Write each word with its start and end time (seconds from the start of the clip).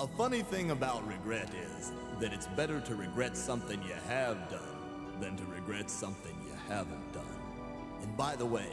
a 0.00 0.06
funny 0.16 0.40
thing 0.40 0.70
about 0.70 1.06
regret 1.06 1.50
is 1.78 1.92
that 2.20 2.32
it's 2.32 2.46
better 2.46 2.80
to 2.80 2.94
regret 2.94 3.36
something 3.36 3.82
you 3.82 3.94
have 4.08 4.48
done 4.48 5.20
than 5.20 5.36
to 5.36 5.44
regret 5.44 5.90
something 5.90 6.34
you 6.46 6.54
haven't 6.68 7.12
done. 7.12 7.24
And 8.00 8.16
by 8.16 8.34
the 8.34 8.46
way, 8.46 8.70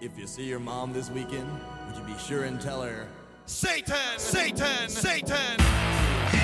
if 0.00 0.16
you 0.16 0.28
see 0.28 0.44
your 0.44 0.60
mom 0.60 0.92
this 0.92 1.10
weekend, 1.10 1.50
would 1.86 1.96
you 1.96 2.14
be 2.14 2.16
sure 2.20 2.44
and 2.44 2.60
tell 2.60 2.82
her, 2.82 3.08
Satan, 3.46 4.18
Satan, 4.18 4.88
Satan. 4.88 6.37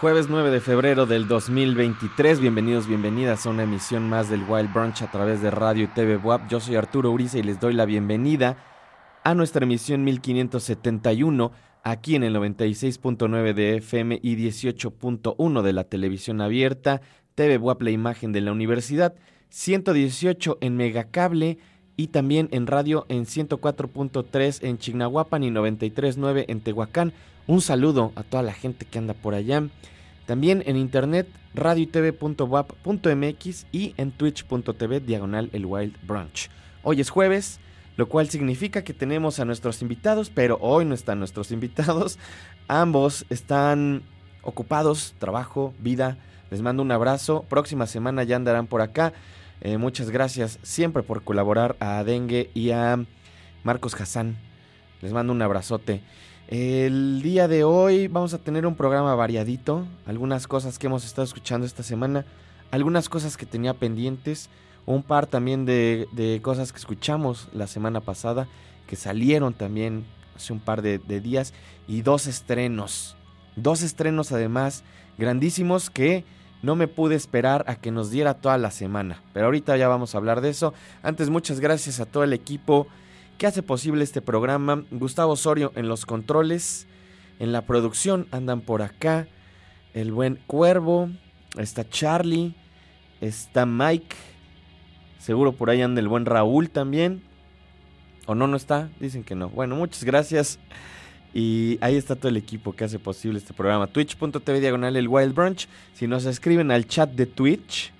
Jueves 0.00 0.28
9 0.30 0.50
de 0.50 0.60
febrero 0.60 1.04
del 1.04 1.28
2023, 1.28 2.40
bienvenidos, 2.40 2.86
bienvenidas 2.86 3.44
a 3.44 3.50
una 3.50 3.64
emisión 3.64 4.08
más 4.08 4.30
del 4.30 4.44
Wild 4.48 4.72
Brunch 4.72 5.02
a 5.02 5.10
través 5.10 5.42
de 5.42 5.50
Radio 5.50 5.84
y 5.84 5.88
TV 5.88 6.16
WAP. 6.16 6.48
Yo 6.48 6.60
soy 6.60 6.76
Arturo 6.76 7.10
Uriza 7.10 7.38
y 7.38 7.42
les 7.42 7.60
doy 7.60 7.74
la 7.74 7.84
bienvenida 7.84 8.56
a 9.22 9.34
nuestra 9.34 9.64
emisión 9.64 10.02
1571 10.02 11.52
aquí 11.82 12.14
en 12.14 12.24
el 12.24 12.36
96.9 12.36 13.52
de 13.52 13.76
FM 13.76 14.18
y 14.22 14.36
18.1 14.36 15.62
de 15.62 15.72
la 15.74 15.84
televisión 15.84 16.40
abierta, 16.40 17.02
TV 17.34 17.58
WAP, 17.58 17.82
la 17.82 17.90
imagen 17.90 18.32
de 18.32 18.40
la 18.40 18.52
universidad. 18.52 19.14
118 19.50 20.58
en 20.60 20.76
Megacable 20.76 21.58
y 21.96 22.08
también 22.08 22.48
en 22.52 22.66
radio 22.66 23.06
en 23.08 23.24
104.3 23.24 24.64
en 24.64 24.78
Chignahuapan 24.78 25.44
y 25.44 25.50
93.9 25.50 26.44
en 26.48 26.60
Tehuacán. 26.60 27.12
Un 27.46 27.60
saludo 27.60 28.12
a 28.16 28.22
toda 28.22 28.42
la 28.42 28.52
gente 28.52 28.84
que 28.84 28.98
anda 28.98 29.14
por 29.14 29.34
allá. 29.34 29.62
También 30.26 30.62
en 30.66 30.76
internet 30.76 31.28
radiotv.wap.mx 31.54 33.66
y 33.72 33.94
en 33.96 34.12
twitch.tv 34.12 35.00
diagonal 35.00 35.48
el 35.52 35.64
Wild 35.64 35.96
Brunch. 36.06 36.50
Hoy 36.82 37.00
es 37.00 37.10
jueves, 37.10 37.60
lo 37.96 38.08
cual 38.08 38.28
significa 38.28 38.84
que 38.84 38.92
tenemos 38.92 39.40
a 39.40 39.44
nuestros 39.44 39.82
invitados, 39.82 40.30
pero 40.30 40.58
hoy 40.60 40.84
no 40.84 40.94
están 40.94 41.18
nuestros 41.18 41.50
invitados. 41.52 42.18
Ambos 42.68 43.26
están 43.30 44.02
ocupados, 44.42 45.14
trabajo, 45.18 45.74
vida. 45.78 46.18
Les 46.50 46.62
mando 46.62 46.82
un 46.82 46.92
abrazo. 46.92 47.44
Próxima 47.48 47.86
semana 47.86 48.22
ya 48.22 48.36
andarán 48.36 48.66
por 48.66 48.80
acá. 48.80 49.12
Eh, 49.60 49.78
muchas 49.78 50.10
gracias 50.10 50.58
siempre 50.62 51.02
por 51.02 51.22
colaborar 51.22 51.76
a 51.80 52.04
Dengue 52.04 52.50
y 52.54 52.70
a 52.70 53.04
Marcos 53.64 53.98
Hassan. 54.00 54.36
Les 55.02 55.12
mando 55.12 55.32
un 55.32 55.42
abrazote. 55.42 56.02
El 56.48 57.22
día 57.22 57.48
de 57.48 57.64
hoy 57.64 58.06
vamos 58.06 58.32
a 58.32 58.38
tener 58.38 58.66
un 58.66 58.76
programa 58.76 59.16
variadito, 59.16 59.84
algunas 60.06 60.46
cosas 60.46 60.78
que 60.78 60.86
hemos 60.86 61.04
estado 61.04 61.24
escuchando 61.24 61.66
esta 61.66 61.82
semana, 61.82 62.24
algunas 62.70 63.08
cosas 63.08 63.36
que 63.36 63.46
tenía 63.46 63.74
pendientes, 63.74 64.48
un 64.84 65.02
par 65.02 65.26
también 65.26 65.64
de, 65.64 66.38
cosas 66.42 66.70
que 66.70 66.78
escuchamos 66.78 67.48
la 67.52 67.66
semana 67.66 68.00
pasada, 68.00 68.46
que 68.86 68.94
salieron 68.94 69.54
también 69.54 70.04
hace 70.36 70.52
un 70.52 70.60
par 70.60 70.82
de, 70.82 70.98
de 70.98 71.20
días, 71.20 71.52
y 71.88 72.02
dos 72.02 72.28
estrenos, 72.28 73.16
dos 73.56 73.82
estrenos 73.82 74.30
además 74.30 74.84
grandísimos 75.18 75.90
que 75.90 76.24
no 76.62 76.76
me 76.76 76.88
pude 76.88 77.14
esperar 77.14 77.64
a 77.68 77.76
que 77.76 77.90
nos 77.90 78.10
diera 78.10 78.34
toda 78.34 78.58
la 78.58 78.70
semana, 78.70 79.22
pero 79.32 79.46
ahorita 79.46 79.76
ya 79.76 79.88
vamos 79.88 80.14
a 80.14 80.18
hablar 80.18 80.40
de 80.40 80.50
eso. 80.50 80.74
Antes 81.02 81.30
muchas 81.30 81.60
gracias 81.60 82.00
a 82.00 82.06
todo 82.06 82.24
el 82.24 82.32
equipo 82.32 82.86
que 83.38 83.46
hace 83.46 83.62
posible 83.62 84.04
este 84.04 84.22
programa. 84.22 84.84
Gustavo 84.90 85.32
Osorio 85.32 85.72
en 85.76 85.88
los 85.88 86.06
controles, 86.06 86.86
en 87.38 87.52
la 87.52 87.62
producción 87.62 88.26
andan 88.30 88.60
por 88.60 88.82
acá. 88.82 89.28
El 89.94 90.12
buen 90.12 90.38
Cuervo, 90.46 91.10
está 91.56 91.88
Charlie, 91.88 92.54
está 93.20 93.66
Mike. 93.66 94.16
Seguro 95.18 95.52
por 95.52 95.70
ahí 95.70 95.82
anda 95.82 96.00
el 96.00 96.08
buen 96.08 96.26
Raúl 96.26 96.70
también. 96.70 97.22
¿O 98.26 98.34
no, 98.34 98.46
no 98.46 98.56
está? 98.56 98.90
Dicen 99.00 99.24
que 99.24 99.34
no. 99.34 99.48
Bueno, 99.50 99.76
muchas 99.76 100.04
gracias. 100.04 100.58
Y 101.38 101.76
ahí 101.82 101.96
está 101.96 102.16
todo 102.16 102.30
el 102.30 102.38
equipo 102.38 102.72
que 102.72 102.84
hace 102.84 102.98
posible 102.98 103.38
este 103.38 103.52
programa. 103.52 103.88
Twitch.tv 103.88 104.58
diagonal 104.58 104.96
el 104.96 105.06
Wild 105.06 105.34
Brunch. 105.34 105.68
Si 105.92 106.06
nos 106.06 106.24
escriben 106.24 106.70
al 106.70 106.86
chat 106.86 107.10
de 107.10 107.26
Twitch, 107.26 107.92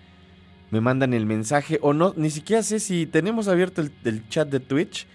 me 0.71 0.81
mandan 0.81 1.13
el 1.13 1.27
mensaje. 1.27 1.79
O 1.83 1.93
no, 1.93 2.15
ni 2.17 2.31
siquiera 2.31 2.63
sé 2.63 2.81
si 2.81 3.05
tenemos 3.05 3.47
abierto 3.47 3.83
el 3.83 4.27
chat 4.31 4.49
de 4.49 4.59
Twitch. 4.59 5.07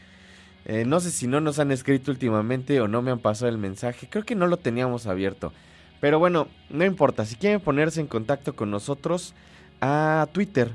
Eh, 0.66 0.86
no 0.86 1.00
sé 1.00 1.10
si 1.10 1.26
no 1.26 1.42
nos 1.42 1.58
han 1.58 1.72
escrito 1.72 2.12
últimamente 2.12 2.80
o 2.80 2.88
no 2.88 3.02
me 3.02 3.10
han 3.10 3.18
pasado 3.18 3.50
el 3.50 3.58
mensaje. 3.58 4.08
Creo 4.08 4.24
que 4.24 4.36
no 4.36 4.46
lo 4.46 4.58
teníamos 4.58 5.08
abierto. 5.08 5.52
Pero 6.00 6.20
bueno, 6.20 6.48
no 6.70 6.86
importa. 6.86 7.26
Si 7.26 7.38
quieren 7.38 7.60
ponerse 7.60 8.02
en 8.02 8.08
contacto 8.08 8.56
con 8.56 8.70
nosotros 8.70 9.34
a 9.82 10.28
Twitter, 10.32 10.70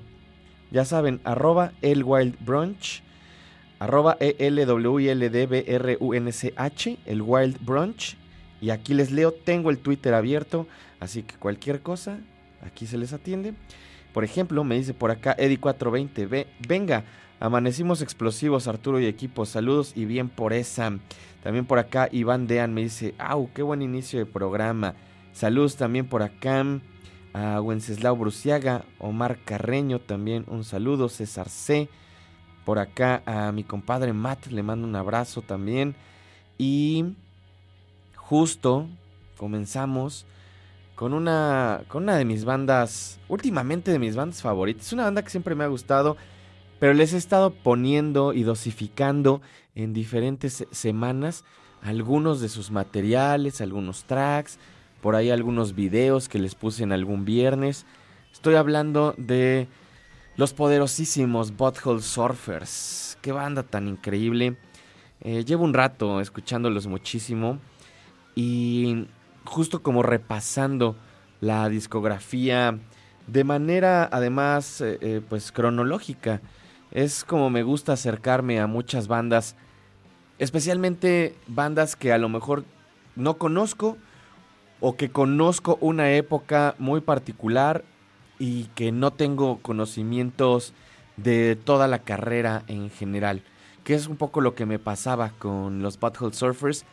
ya 0.73 0.85
saben, 0.85 1.21
arroba 1.23 1.71
el 1.81 2.03
Wild 2.03 2.35
arroba 3.79 4.17
e 4.21 4.37
l 4.39 4.65
w 4.65 5.01
i 5.01 5.09
l 5.09 5.31
d 5.31 5.47
b 5.47 5.65
r 5.67 5.97
u 6.01 6.15
n 6.15 6.33
c 6.33 6.53
h 6.57 6.99
el 7.07 7.23
Wild 7.23 7.59
Brunch. 7.65 8.17
Y 8.61 8.71
aquí 8.71 8.95
les 8.95 9.11
leo, 9.11 9.33
tengo 9.33 9.71
el 9.71 9.79
Twitter 9.79 10.15
abierto, 10.15 10.67
así 10.99 11.23
que 11.23 11.37
cualquier 11.37 11.83
cosa, 11.83 12.19
aquí 12.65 12.87
se 12.87 12.97
les 12.97 13.13
atiende. 13.13 13.53
Por 14.15 14.25
ejemplo, 14.25 14.65
me 14.65 14.77
dice 14.77 14.95
por 14.95 15.11
acá 15.11 15.37
Eddie420, 15.37 16.47
venga, 16.67 17.05
Amanecimos 17.39 18.01
explosivos, 18.01 18.67
Arturo 18.67 18.99
y 18.99 19.07
equipo. 19.07 19.45
Saludos 19.45 19.93
y 19.95 20.07
bien 20.07 20.31
por 20.31 20.55
esa. 20.55 20.99
También 21.43 21.67
por 21.67 21.79
acá 21.79 22.09
Iván 22.11 22.47
Dean 22.47 22.73
me 22.73 22.83
dice, 22.83 23.15
¡au! 23.19 23.51
¡Qué 23.53 23.63
buen 23.63 23.83
inicio 23.83 24.19
de 24.19 24.27
programa! 24.27 24.95
Saludos 25.33 25.77
también 25.77 26.09
por 26.09 26.23
acá 26.23 26.65
a 27.35 27.61
Wenceslao 27.61 28.17
Bruciaga, 28.17 28.87
Omar 28.99 29.39
Carreño 29.45 30.01
también 30.01 30.45
un 30.49 30.65
saludo, 30.65 31.11
César 31.11 31.51
C. 31.51 31.91
Por 32.67 32.79
acá 32.79 33.23
a 33.25 33.51
mi 33.53 33.65
compadre 33.65 34.13
Matt 34.13 34.49
le 34.49 34.63
mando 34.63 34.87
un 34.87 34.95
abrazo 34.95 35.41
también. 35.41 35.97
Y 36.59 37.15
justo 38.15 38.87
comenzamos 39.39 40.27
con 40.95 41.15
una, 41.15 41.85
con 41.89 42.03
una 42.03 42.19
de 42.19 42.27
mis 42.27 42.45
bandas, 42.45 43.19
últimamente 43.29 43.91
de 43.91 43.99
mis 43.99 44.17
bandas 44.17 44.43
favoritas. 44.43 44.89
Es 44.89 44.93
una 44.93 45.05
banda 45.05 45.23
que 45.23 45.31
siempre 45.31 45.55
me 45.55 45.65
ha 45.65 45.69
gustado 45.69 46.19
pero 46.79 46.93
les 46.93 47.15
he 47.15 47.17
estado 47.17 47.51
poniendo 47.51 48.33
y 48.33 48.43
dosificando 48.43 49.41
en 49.75 49.93
diferentes 49.93 50.67
semanas 50.71 51.45
algunos 51.83 52.41
de 52.41 52.49
sus 52.49 52.71
materiales, 52.71 53.61
algunos 53.61 54.05
tracks, 54.05 54.59
por 55.01 55.15
ahí 55.15 55.31
algunos 55.31 55.75
videos 55.75 56.29
que 56.29 56.39
les 56.39 56.55
puse 56.55 56.83
en 56.83 56.93
algún 56.93 57.25
viernes. 57.25 57.87
Estoy 58.33 58.57
hablando 58.57 59.15
de 59.17 59.69
los 60.37 60.53
poderosísimos 60.53 61.57
Butthole 61.57 62.03
Surfers. 62.03 63.19
Qué 63.23 63.33
banda 63.33 63.63
tan 63.63 63.89
increíble. 63.89 64.57
Eh, 65.23 65.45
llevo 65.45 65.65
un 65.65 65.73
rato 65.73 66.21
escuchándolos 66.21 66.87
muchísimo 66.87 67.59
y 68.35 69.07
justo 69.45 69.83
como 69.83 70.03
repasando 70.03 70.97
la 71.41 71.69
discografía 71.71 72.79
de 73.27 73.45
manera 73.45 74.09
además 74.13 74.81
eh, 74.81 74.99
eh, 75.01 75.23
pues 75.27 75.53
cronológica 75.53 76.43
es 76.91 77.25
como 77.25 77.49
me 77.49 77.63
gusta 77.63 77.95
acercarme 77.95 78.61
a 78.61 78.67
muchas 78.67 79.09
bandas, 79.09 79.57
especialmente 80.39 81.35
bandas 81.47 81.97
que 81.97 82.13
a 82.13 82.19
lo 82.19 82.29
mejor 82.29 82.65
no 83.17 83.39
conozco 83.39 83.97
o 84.81 84.97
que 84.97 85.09
conozco 85.09 85.79
una 85.81 86.13
época 86.13 86.75
muy 86.79 87.01
particular 87.01 87.85
y 88.39 88.65
que 88.75 88.93
no 88.93 89.13
tengo 89.13 89.59
conocimientos 89.59 90.73
de 91.17 91.57
toda 91.57 91.89
la 91.89 92.01
carrera 92.01 92.63
en 92.67 92.91
general, 92.91 93.43
que 93.85 93.95
es 93.95 94.07
un 94.07 94.17
poco 94.17 94.41
lo 94.41 94.55
que 94.55 94.67
me 94.67 94.79
pasaba 94.79 95.31
con 95.39 95.83
los 95.83 95.99
Butthole 95.99 96.35
Surfers. 96.35 96.85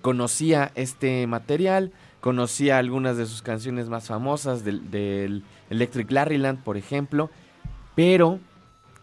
Conocía 0.00 0.72
este 0.74 1.26
material, 1.26 1.92
conocía 2.20 2.78
algunas 2.78 3.16
de 3.16 3.26
sus 3.26 3.42
canciones 3.42 3.88
más 3.88 4.08
famosas 4.08 4.64
del, 4.64 4.90
del 4.90 5.44
Electric 5.70 6.10
Larryland, 6.10 6.62
por 6.62 6.76
ejemplo, 6.76 7.30
pero 7.94 8.40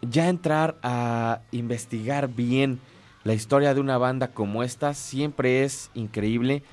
ya 0.02 0.28
entrar 0.30 0.78
a 0.84 1.42
investigar 1.52 2.30
bien 2.30 2.80
la 3.24 3.34
historia 3.34 3.74
de 3.74 3.82
una 3.82 3.98
banda 3.98 4.30
como 4.30 4.64
esta 4.64 4.94
siempre 4.94 5.64
es 5.64 5.92
increíble. 5.94 6.64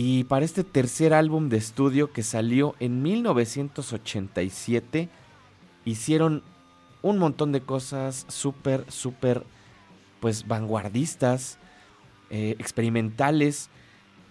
Y 0.00 0.22
para 0.22 0.44
este 0.44 0.62
tercer 0.62 1.12
álbum 1.12 1.48
de 1.48 1.56
estudio 1.56 2.12
que 2.12 2.22
salió 2.22 2.76
en 2.78 3.02
1987, 3.02 5.08
hicieron 5.84 6.44
un 7.02 7.18
montón 7.18 7.50
de 7.50 7.62
cosas 7.62 8.24
súper, 8.28 8.84
súper, 8.92 9.42
pues 10.20 10.46
vanguardistas, 10.46 11.58
eh, 12.30 12.54
experimentales. 12.60 13.70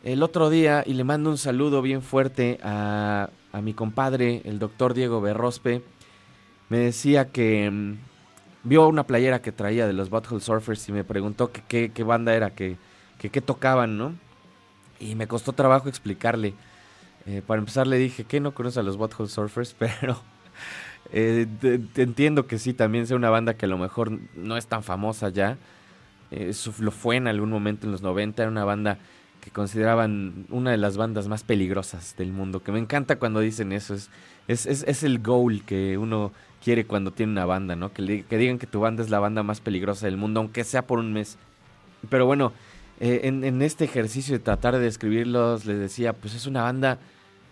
El 0.06 0.24
otro 0.24 0.50
día, 0.50 0.84
y 0.86 0.94
le 0.94 1.04
mando 1.04 1.30
un 1.30 1.38
saludo 1.38 1.82
bien 1.82 2.02
fuerte 2.02 2.60
a, 2.64 3.30
a 3.52 3.60
mi 3.60 3.74
compadre, 3.74 4.44
el 4.46 4.60
doctor 4.60 4.94
Diego 4.94 5.20
Berrospe, 5.20 5.84
me 6.70 6.78
decía 6.78 7.34
que 7.34 7.70
mm, 7.70 7.98
vio 8.64 8.88
una 8.88 9.06
playera 9.06 9.42
que 9.42 9.52
traía 9.52 9.86
de 9.86 9.92
los 9.92 10.10
Butthole 10.10 10.40
Surfers 10.40 10.88
y 10.88 10.94
me 10.94 11.04
preguntó 11.04 11.52
qué 11.52 12.04
banda 12.06 12.34
era, 12.34 12.52
que 12.52 12.78
qué 13.20 13.42
tocaban, 13.42 13.98
¿no? 13.98 14.27
Y 15.00 15.16
me 15.16 15.28
costó 15.28 15.54
trabajo 15.54 15.90
explicarle. 15.90 16.54
Eh, 17.26 17.42
para 17.46 17.60
empezar 17.60 17.88
le 17.88 17.98
dije 17.98 18.24
que 18.24 18.40
no 18.40 18.54
conoce 18.54 18.80
a 18.80 18.84
los 18.84 18.98
Butthole 18.98 19.30
Surfers, 19.30 19.74
pero 19.80 20.22
eh, 21.12 21.48
entiendo 21.96 22.48
que 22.48 22.58
sí, 22.58 22.74
también 22.74 23.08
sea 23.08 23.18
una 23.18 23.30
banda 23.30 23.56
que 23.56 23.66
a 23.66 23.70
lo 23.70 23.78
mejor 23.78 24.12
no 24.36 24.58
es 24.58 24.68
tan 24.68 24.84
famosa 24.84 25.30
ya. 25.30 25.58
Eso 26.32 26.74
lo 26.80 26.92
fue 26.92 27.16
en 27.16 27.28
algún 27.28 27.50
momento 27.50 27.86
en 27.86 27.92
los 27.94 28.02
90, 28.02 28.44
era 28.44 28.52
una 28.52 28.66
banda 28.66 28.98
que 29.42 29.50
consideraban 29.50 30.46
una 30.50 30.72
de 30.72 30.78
las 30.78 30.98
bandas 30.98 31.30
más 31.30 31.44
peligrosas 31.44 32.18
del 32.18 32.34
mundo, 32.34 32.62
que 32.62 32.74
me 32.74 32.80
encanta 32.80 33.18
cuando 33.18 33.40
dicen 33.40 33.72
eso, 33.72 33.94
es, 33.94 34.10
es, 34.50 34.66
es, 34.66 34.84
es 34.84 35.04
el 35.04 35.20
goal 35.20 35.64
que 35.64 35.98
uno 35.98 36.34
quiere 36.64 36.86
cuando 36.86 37.12
tiene 37.12 37.32
una 37.32 37.46
banda, 37.46 37.76
¿no? 37.76 37.94
Que, 37.94 38.02
digan 38.30 38.60
que 38.60 38.68
tu 38.68 38.80
banda 38.80 39.04
es 39.04 39.10
la 39.10 39.20
banda 39.20 39.44
más 39.44 39.62
peligrosa 39.62 40.06
del 40.06 40.18
mundo, 40.18 40.40
aunque 40.40 40.64
sea 40.64 40.86
por 40.86 41.00
un 41.00 41.14
mes. 41.14 41.38
Pero 42.10 42.26
bueno, 42.26 42.52
eh, 43.00 43.22
en, 43.24 43.62
este 43.62 43.86
ejercicio 43.86 44.34
de 44.34 44.44
tratar 44.44 44.74
de 44.76 44.80
describirlos, 44.80 45.66
les 45.66 45.80
decía, 45.80 46.14
pues 46.14 46.34
es 46.34 46.48
una 46.48 46.64
banda 46.64 46.98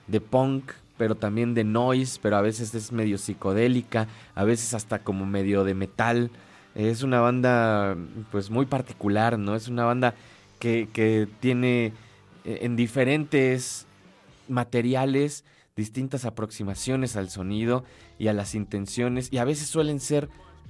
de 0.07 0.19
punk, 0.19 0.71
pero 0.97 1.15
también 1.15 1.53
de 1.53 1.63
noise, 1.63 2.19
pero 2.21 2.37
a 2.37 2.41
veces 2.41 2.73
es 2.73 2.91
medio 2.91 3.17
psicodélica, 3.17 4.07
a 4.33 4.43
veces 4.43 4.73
hasta 4.73 4.99
como 4.99 5.25
medio 5.25 5.63
de 5.63 5.73
metal. 5.73 6.31
Es 6.73 7.03
una 7.03 7.21
banda 7.21 7.95
pues 8.31 8.49
muy 8.49 8.65
particular, 8.65 9.37
¿no? 9.37 9.55
Es 9.55 9.67
una 9.67 9.85
banda 9.85 10.15
que, 10.59 10.89
que 10.91 11.27
tiene 11.39 11.93
eh, 12.43 12.59
en 12.61 12.75
diferentes 12.75 13.85
materiales 14.47 15.43
distintas 15.75 16.25
aproximaciones 16.25 17.15
al 17.17 17.29
sonido 17.29 17.83
y 18.17 18.27
a 18.27 18.33
las 18.33 18.55
intenciones 18.55 19.27
y 19.31 19.37
a 19.39 19.43
veces 19.43 19.67
suelen 19.67 19.99
ser 19.99 20.29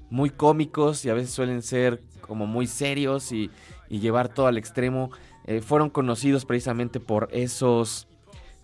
muy 0.09 0.29
cómicos 0.29 1.05
y 1.05 1.09
a 1.09 1.13
veces 1.13 1.31
suelen 1.31 1.61
ser 1.61 2.01
como 2.21 2.47
muy 2.47 2.67
serios 2.67 3.31
y, 3.31 3.51
llevar 3.99 4.29
todo 4.29 4.47
al 4.47 4.57
extremo. 4.57 5.11
Eh, 5.45 5.61
fueron 5.61 5.89
conocidos 5.89 6.45
precisamente 6.45 6.99
por 6.99 7.29
esos, 7.31 8.07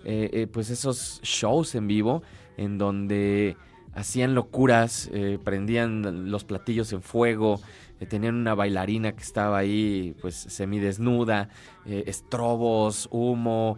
eh, 0.04 0.30
eh, 0.34 0.48
pues 0.52 0.70
esos 0.70 1.22
shows 1.24 1.76
en 1.76 1.88
vivo 1.88 2.24
en 2.58 2.78
donde 2.78 3.58
hacían 3.94 4.36
locuras, 4.36 5.10
prendían 5.44 6.32
los 6.32 6.46
platillos 6.46 6.94
en 6.94 7.02
fuego, 7.02 7.60
tenían 8.08 8.36
una 8.36 8.56
bailarina 8.56 9.12
que 9.12 9.22
estaba 9.22 9.58
ahí 9.58 10.16
pues 10.22 10.36
semidesnuda, 10.36 11.50
estrobos, 11.86 13.10
humo, 13.12 13.78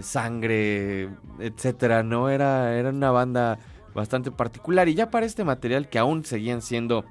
sangre, 0.00 1.10
etcétera, 1.40 2.02
¿no? 2.02 2.30
Era, 2.30 2.74
era 2.78 2.88
una 2.88 3.10
banda 3.10 3.58
bastante 3.94 4.30
particular. 4.30 4.88
Y 4.88 4.94
ya 4.94 5.10
para 5.10 5.26
este 5.26 5.44
material 5.44 5.88
que 5.88 5.98
aún 5.98 6.24
seguían 6.24 6.62
siendo 6.62 7.04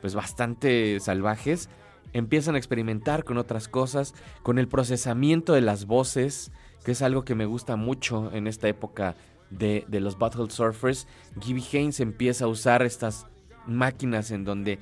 pues 0.00 0.14
bastante 0.14 1.00
salvajes, 1.00 1.70
empiezan 2.14 2.54
a 2.54 2.58
experimentar 2.58 3.24
con 3.24 3.36
otras 3.36 3.68
cosas, 3.68 4.14
con 4.42 4.58
el 4.58 4.68
procesamiento 4.68 5.52
de 5.52 5.60
las 5.60 5.84
voces, 5.84 6.50
que 6.84 6.92
es 6.92 7.02
algo 7.02 7.24
que 7.24 7.34
me 7.34 7.44
gusta 7.44 7.76
mucho 7.76 8.32
en 8.32 8.46
esta 8.46 8.68
época 8.68 9.16
de, 9.50 9.84
los 9.88 10.16
Butthole 10.16 10.50
Surfers. 10.50 11.06
Gibby 11.40 11.62
Haynes 11.72 12.00
empieza 12.00 12.46
a 12.46 12.48
usar 12.48 12.82
estas 12.82 13.26
máquinas 13.66 14.30
en 14.30 14.44
donde 14.44 14.78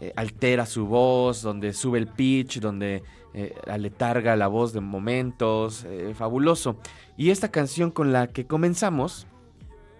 eh, 0.00 0.12
altera 0.16 0.66
su 0.66 0.86
voz, 0.86 1.42
donde 1.42 1.72
sube 1.72 1.98
el 1.98 2.06
pitch, 2.06 2.60
donde 2.60 3.02
eh, 3.34 3.54
aletarga 3.66 4.36
la 4.36 4.46
voz 4.46 4.72
de 4.72 4.80
momentos, 4.80 5.84
eh, 5.84 6.14
fabuloso. 6.14 6.76
Y 7.16 7.30
esta 7.30 7.50
canción 7.50 7.90
con 7.90 8.12
la 8.12 8.28
que 8.28 8.46
comenzamos, 8.46 9.26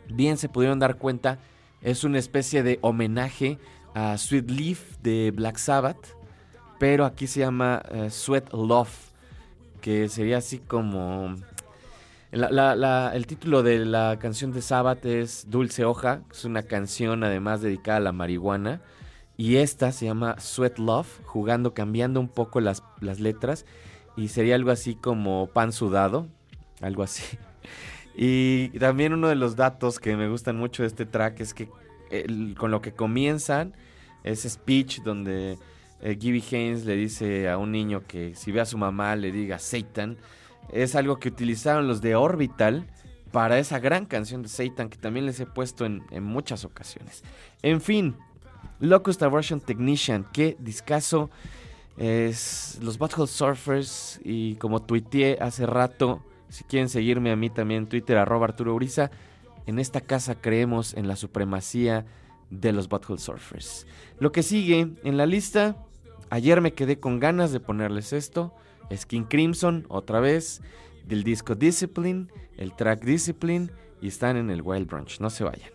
bien 0.09 0.37
se 0.37 0.49
pudieron 0.49 0.79
dar 0.79 0.97
cuenta, 0.97 1.39
es 1.81 2.05
una 2.05 2.19
especie 2.19 2.63
de 2.63 2.79
homenaje 2.83 3.59
a 3.95 4.17
Sweet 4.19 4.51
Leaf 4.51 4.99
de 5.03 5.33
Black 5.35 5.57
Sabbath, 5.57 6.18
pero 6.79 7.05
aquí 7.05 7.27
se 7.27 7.41
llama 7.41 7.83
eh, 7.91 8.11
Sweat 8.11 8.53
Love, 8.53 9.13
que 9.81 10.09
sería 10.09 10.39
así 10.39 10.59
como... 10.59 11.35
el 12.31 13.27
título 13.27 13.63
de 13.63 13.85
la 13.85 14.19
canción 14.21 14.53
de 14.53 14.63
Sabbath 14.63 15.05
es 15.05 15.51
Dulce 15.51 15.85
Hoja, 15.85 16.23
es 16.31 16.45
una 16.45 16.63
canción 16.63 17.25
además 17.25 17.61
dedicada 17.61 17.99
a 17.99 18.01
la 18.01 18.13
marihuana. 18.13 18.81
Y 19.37 19.57
esta 19.57 19.93
se 19.93 20.07
llama 20.07 20.41
Sweat 20.41 20.79
Love, 20.79 21.21
jugando, 21.25 21.73
cambiando 21.73 22.19
un 22.19 22.29
poco 22.29 22.61
las, 22.61 22.83
las 23.01 23.21
letras. 23.21 23.67
Y 24.17 24.29
sería 24.29 24.57
algo 24.57 24.73
así 24.73 24.97
como 24.97 25.47
pan 25.47 25.73
sudado, 25.73 26.27
algo 26.81 27.03
así. 27.03 27.23
Y 28.21 28.71
también 28.81 29.13
uno 29.13 29.29
de 29.29 29.37
los 29.37 29.55
datos 29.55 30.01
que 30.01 30.17
me 30.17 30.29
gustan 30.29 30.57
mucho 30.57 30.83
de 30.83 30.89
este 30.89 31.07
track 31.07 31.39
es 31.39 31.55
que 31.55 31.69
con 32.57 32.73
lo 32.73 32.83
que 32.83 32.91
comienzan 32.93 33.75
ese 34.25 34.51
speech 34.51 35.03
donde 35.03 35.57
eh, 36.01 36.17
Gibby 36.21 36.43
Haynes 36.53 36.85
le 36.85 36.97
dice 36.97 37.49
a 37.49 37.59
un 37.59 37.73
niño 37.73 38.03
que 38.07 38.35
si 38.35 38.53
ve 38.53 38.61
a 38.61 38.67
su 38.67 38.79
mamá 38.79 39.17
le 39.17 39.33
diga 39.33 39.59
Satan, 39.59 40.17
es 40.73 40.95
algo 40.95 41.19
que 41.19 41.29
utilizaron 41.29 41.89
los 41.89 42.01
de 42.01 42.15
Orbital 42.15 42.87
para 43.33 43.59
esa 43.59 43.79
gran 43.79 44.07
canción 44.07 44.43
de 44.43 44.49
Satan 44.49 44.89
que 44.89 44.97
también 44.97 45.27
les 45.27 45.41
he 45.41 45.47
puesto 45.47 45.85
en, 45.85 46.03
muchas 46.23 46.65
ocasiones. 46.65 47.23
En 47.63 47.81
fin, 47.81 48.17
Locust 48.81 49.23
Aversion 49.23 49.61
Technician, 49.61 50.27
qué 50.33 50.57
discazo 50.59 51.31
es 51.97 52.79
los 52.81 52.97
Butthole 52.97 53.27
Surfers 53.27 54.21
y 54.23 54.55
como 54.57 54.83
tuiteé 54.83 55.39
hace 55.41 55.67
rato, 55.67 56.23
si 56.49 56.65
quieren 56.65 56.89
seguirme 56.89 57.33
a 57.33 57.37
mí 57.37 57.51
también 57.51 57.83
en 57.83 57.89
Twitter, 57.89 58.17
arroba 58.17 58.47
Arturo 58.47 58.75
Uriza. 58.75 59.11
En 59.67 59.79
esta 59.79 60.01
casa 60.01 60.37
creemos 60.37 60.95
en 60.95 61.09
la 61.09 61.17
supremacía 61.17 62.07
de 62.51 62.73
los 62.73 62.89
Butthole 62.89 63.19
Surfers. 63.19 63.87
Lo 64.21 64.33
que 64.33 64.43
sigue 64.43 64.93
en 65.03 65.17
la 65.17 65.27
lista, 65.27 65.77
ayer 66.31 66.61
me 66.61 66.73
quedé 66.73 66.99
con 66.99 67.21
ganas 67.21 67.53
de 67.53 67.61
ponerles 67.61 68.13
esto. 68.13 68.55
Skin 68.95 69.25
Crimson, 69.25 69.87
otra 69.89 70.21
vez, 70.21 70.63
del 71.05 71.25
disco 71.25 71.55
Discipline, 71.55 72.31
el 72.57 72.75
track 72.75 73.05
Discipline, 73.05 73.71
y 74.01 74.09
están 74.09 74.37
en 74.37 74.51
el 74.51 74.63
Wild 74.63 74.87
Brunch. 74.87 75.21
No 75.21 75.31
se 75.31 75.45
vayan. 75.45 75.71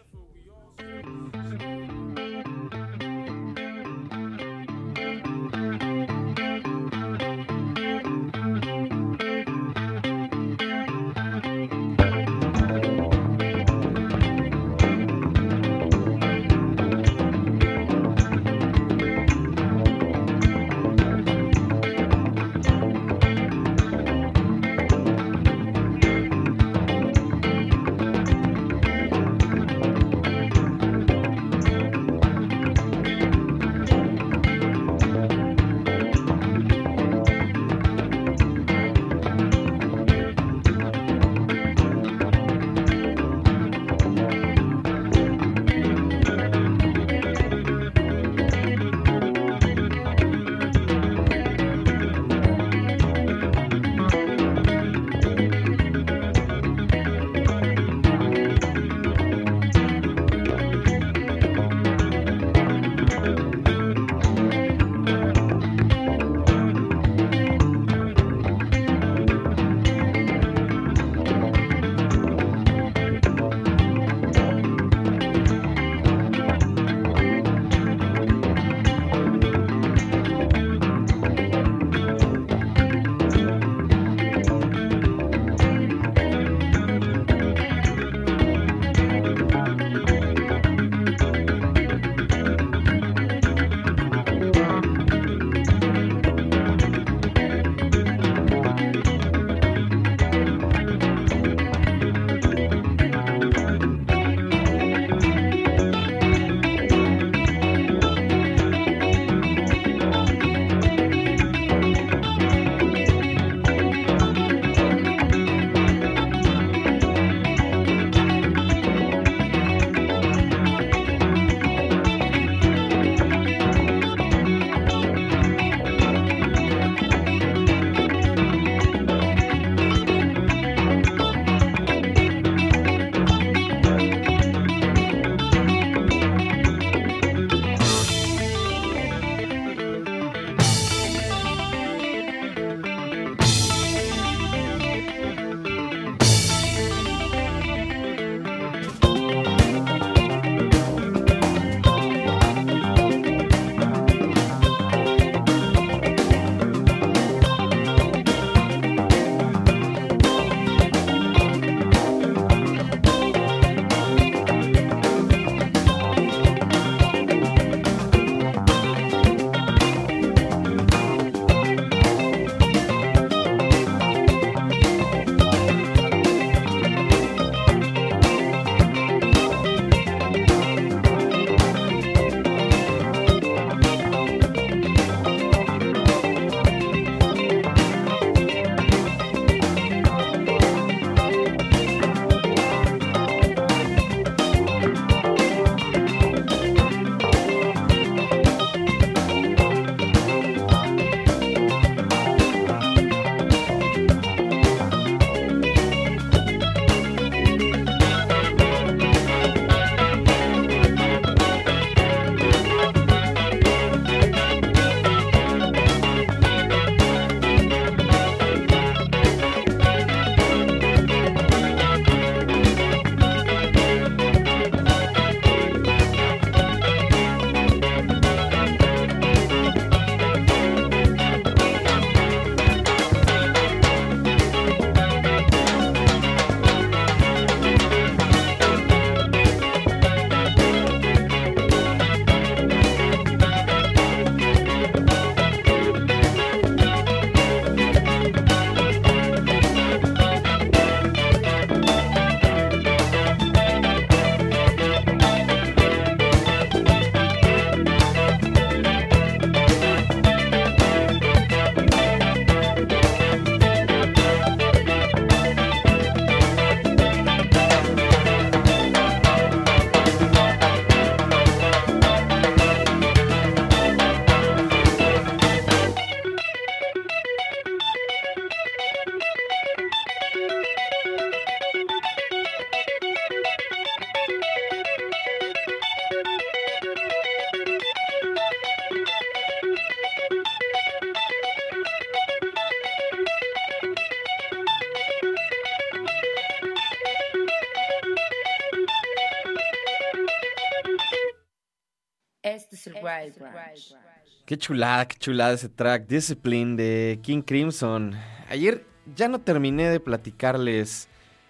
Qué 304.46 304.58
chulada, 304.58 305.08
qué 305.08 305.18
chulada 305.18 305.54
ese 305.54 305.70
track, 305.70 306.08
Discipline 306.08 306.76
de 306.76 307.20
King 307.24 307.42
Crimson. 307.42 308.16
Ayer 308.50 308.86
ya 309.16 309.28
no 309.28 309.40
terminé 309.40 309.90
de 309.90 310.00
platicarles 310.00 311.08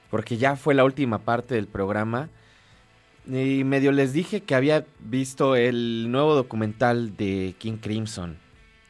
porque 0.09 0.37
ya 0.37 0.55
fue 0.55 0.75
la 0.75 0.83
última 0.83 1.19
parte 1.19 1.55
del 1.55 1.67
programa. 1.67 2.29
Y 3.25 3.63
medio 3.63 3.91
les 3.91 4.13
dije 4.13 4.43
que 4.43 4.53
había 4.53 4.85
visto 4.99 5.55
el 5.55 6.11
nuevo 6.11 6.35
documental 6.35 7.17
de 7.17 7.55
King 7.57 7.77
Crimson. 7.77 8.37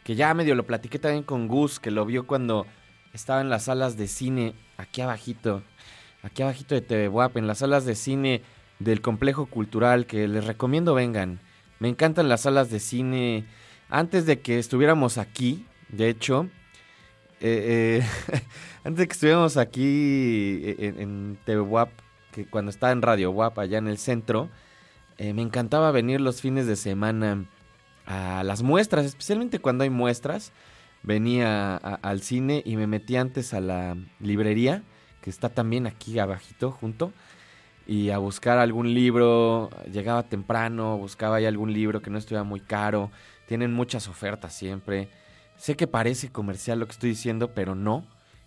Que 0.04 0.16
ya 0.16 0.34
medio 0.34 0.54
lo 0.54 0.66
platiqué 0.66 1.00
también 1.00 1.24
con 1.24 1.48
Gus, 1.48 1.80
que 1.80 1.92
lo 1.92 2.06
vio 2.06 2.28
cuando 2.28 2.68
estaba 3.14 3.42
en 3.42 3.50
las 3.50 3.64
salas 3.64 3.96
de 3.96 4.08
cine, 4.08 4.54
aquí 4.78 5.02
abajito, 5.02 5.64
aquí 6.24 6.42
abajito 6.42 6.76
de 6.76 6.82
TV 6.82 7.10
en 7.36 7.48
las 7.48 7.60
salas 7.60 7.86
de 7.86 7.96
cine 7.96 8.42
del 8.80 9.02
complejo 9.02 9.46
cultural, 9.46 10.06
que 10.06 10.28
les 10.28 10.46
recomiendo 10.46 10.94
vengan. 10.94 11.40
Me 11.84 11.90
encantan 11.90 12.30
las 12.30 12.44
salas 12.44 12.70
de 12.70 12.80
cine. 12.80 13.44
Antes 13.90 14.26
de 14.26 14.40
que 14.40 14.58
estuviéramos 14.58 15.18
aquí, 15.18 15.66
de 15.90 16.08
hecho, 16.08 16.48
eh, 17.42 18.02
eh, 18.02 18.42
antes 18.86 19.00
de 19.00 19.08
que 19.08 19.12
estuviéramos 19.12 19.58
aquí 19.58 20.62
eh, 20.64 20.76
en, 20.80 21.02
en 21.02 21.38
TV 21.44 21.66
que 22.32 22.46
cuando 22.46 22.70
estaba 22.72 22.94
en 22.94 23.02
Radio 23.02 23.32
WAP 23.32 23.60
allá 23.60 23.80
en 23.80 23.90
el 23.90 23.98
centro, 23.98 24.50
me 25.20 25.42
encantaba 25.42 25.92
venir 25.92 26.22
los 26.22 26.40
fines 26.40 26.68
de 26.68 26.78
semana 26.78 27.48
a 28.06 28.44
las 28.46 28.64
muestras, 28.64 29.06
especialmente 29.06 29.60
cuando 29.60 29.84
hay 29.84 29.90
muestras. 29.90 30.54
Venía 31.02 31.76
al 31.76 32.22
cine 32.22 32.64
y 32.66 32.78
me 32.78 32.88
metí 32.88 33.18
antes 33.18 33.54
a 33.54 33.60
la 33.60 33.98
librería, 34.22 34.84
que 35.22 35.30
está 35.30 35.50
también 35.50 35.86
aquí 35.86 36.18
abajito, 36.18 36.72
junto, 36.72 37.12
y 37.88 38.10
a 38.10 38.18
buscar 38.18 38.58
algún 38.58 38.94
libro. 38.94 39.70
Llegaba 39.92 40.24
temprano, 40.24 40.98
buscaba 40.98 41.38
ahí 41.38 41.46
algún 41.46 41.74
libro 41.74 42.02
que 42.02 42.10
no 42.10 42.18
estuviera 42.18 42.44
muy 42.44 42.60
caro. 42.60 43.12
Tienen 43.48 43.74
muchas 43.74 44.08
ofertas 44.08 44.54
siempre. 44.54 45.10
Sé 45.58 45.76
que 45.76 45.88
parece 45.88 46.30
comercial 46.30 46.80
lo 46.80 46.86
que 46.86 46.94
estoy 46.94 47.10
diciendo, 47.12 47.52
pero 47.54 47.76
no. 47.76 48.06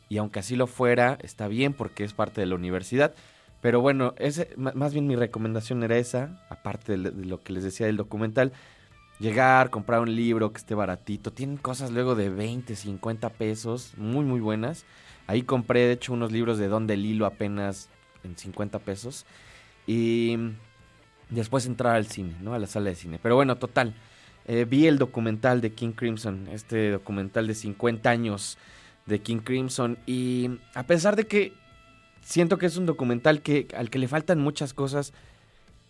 Y 0.08 0.18
aunque 0.18 0.40
así 0.40 0.56
lo 0.56 0.66
fuera, 0.66 1.18
está 1.22 1.48
bien 1.48 1.72
porque 1.72 2.04
es 2.04 2.12
parte 2.12 2.40
de 2.40 2.46
la 2.46 2.54
universidad. 2.54 3.14
Pero 3.60 3.80
bueno, 3.80 4.14
ese, 4.18 4.50
más 4.56 4.92
bien 4.92 5.06
mi 5.06 5.16
recomendación 5.16 5.82
era 5.82 5.96
esa, 5.96 6.44
aparte 6.50 6.96
de 6.96 7.10
lo 7.10 7.42
que 7.42 7.52
les 7.52 7.64
decía 7.64 7.86
del 7.86 7.96
documental. 7.96 8.52
Llegar, 9.18 9.70
comprar 9.70 10.00
un 10.00 10.14
libro 10.14 10.52
que 10.52 10.58
esté 10.58 10.74
baratito. 10.74 11.32
Tienen 11.32 11.56
cosas 11.56 11.90
luego 11.90 12.14
de 12.14 12.28
20, 12.28 12.76
50 12.76 13.30
pesos, 13.30 13.94
muy, 13.96 14.24
muy 14.24 14.40
buenas. 14.40 14.84
Ahí 15.26 15.42
compré, 15.42 15.80
de 15.80 15.92
hecho, 15.92 16.12
unos 16.12 16.32
libros 16.32 16.58
de 16.58 16.68
Don 16.68 16.86
Del 16.86 17.04
Hilo 17.04 17.26
apenas 17.26 17.88
en 18.26 18.36
50 18.36 18.78
pesos. 18.80 19.24
Y 19.86 20.36
después 21.30 21.66
entrar 21.66 21.96
al 21.96 22.06
cine, 22.06 22.34
¿no? 22.40 22.54
A 22.54 22.58
la 22.58 22.66
sala 22.66 22.90
de 22.90 22.96
cine. 22.96 23.18
Pero 23.22 23.36
bueno, 23.36 23.56
total. 23.56 23.94
Eh, 24.46 24.64
vi 24.68 24.86
el 24.86 24.98
documental 24.98 25.60
de 25.60 25.72
King 25.72 25.92
Crimson, 25.92 26.48
este 26.52 26.90
documental 26.92 27.46
de 27.46 27.54
50 27.54 28.08
años 28.08 28.58
de 29.06 29.20
King 29.20 29.38
Crimson. 29.38 29.98
Y 30.06 30.50
a 30.74 30.84
pesar 30.84 31.16
de 31.16 31.26
que 31.26 31.52
siento 32.22 32.58
que 32.58 32.66
es 32.66 32.76
un 32.76 32.86
documental 32.86 33.42
que, 33.42 33.68
al 33.76 33.90
que 33.90 33.98
le 33.98 34.08
faltan 34.08 34.40
muchas 34.40 34.74
cosas 34.74 35.12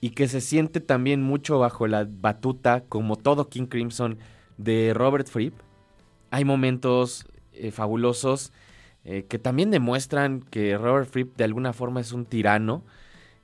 y 0.00 0.10
que 0.10 0.28
se 0.28 0.40
siente 0.40 0.80
también 0.80 1.22
mucho 1.22 1.58
bajo 1.58 1.86
la 1.86 2.06
batuta, 2.08 2.82
como 2.88 3.16
todo 3.16 3.48
King 3.48 3.66
Crimson, 3.66 4.18
de 4.56 4.92
Robert 4.94 5.28
Fripp. 5.28 5.54
Hay 6.30 6.44
momentos 6.44 7.26
eh, 7.52 7.70
fabulosos 7.70 8.52
eh, 9.08 9.24
que 9.28 9.38
también 9.38 9.70
demuestran 9.70 10.40
que 10.40 10.76
Robert 10.76 11.08
Fripp 11.08 11.36
de 11.36 11.44
alguna 11.44 11.72
forma 11.72 12.00
es 12.00 12.10
un 12.10 12.24
tirano 12.24 12.82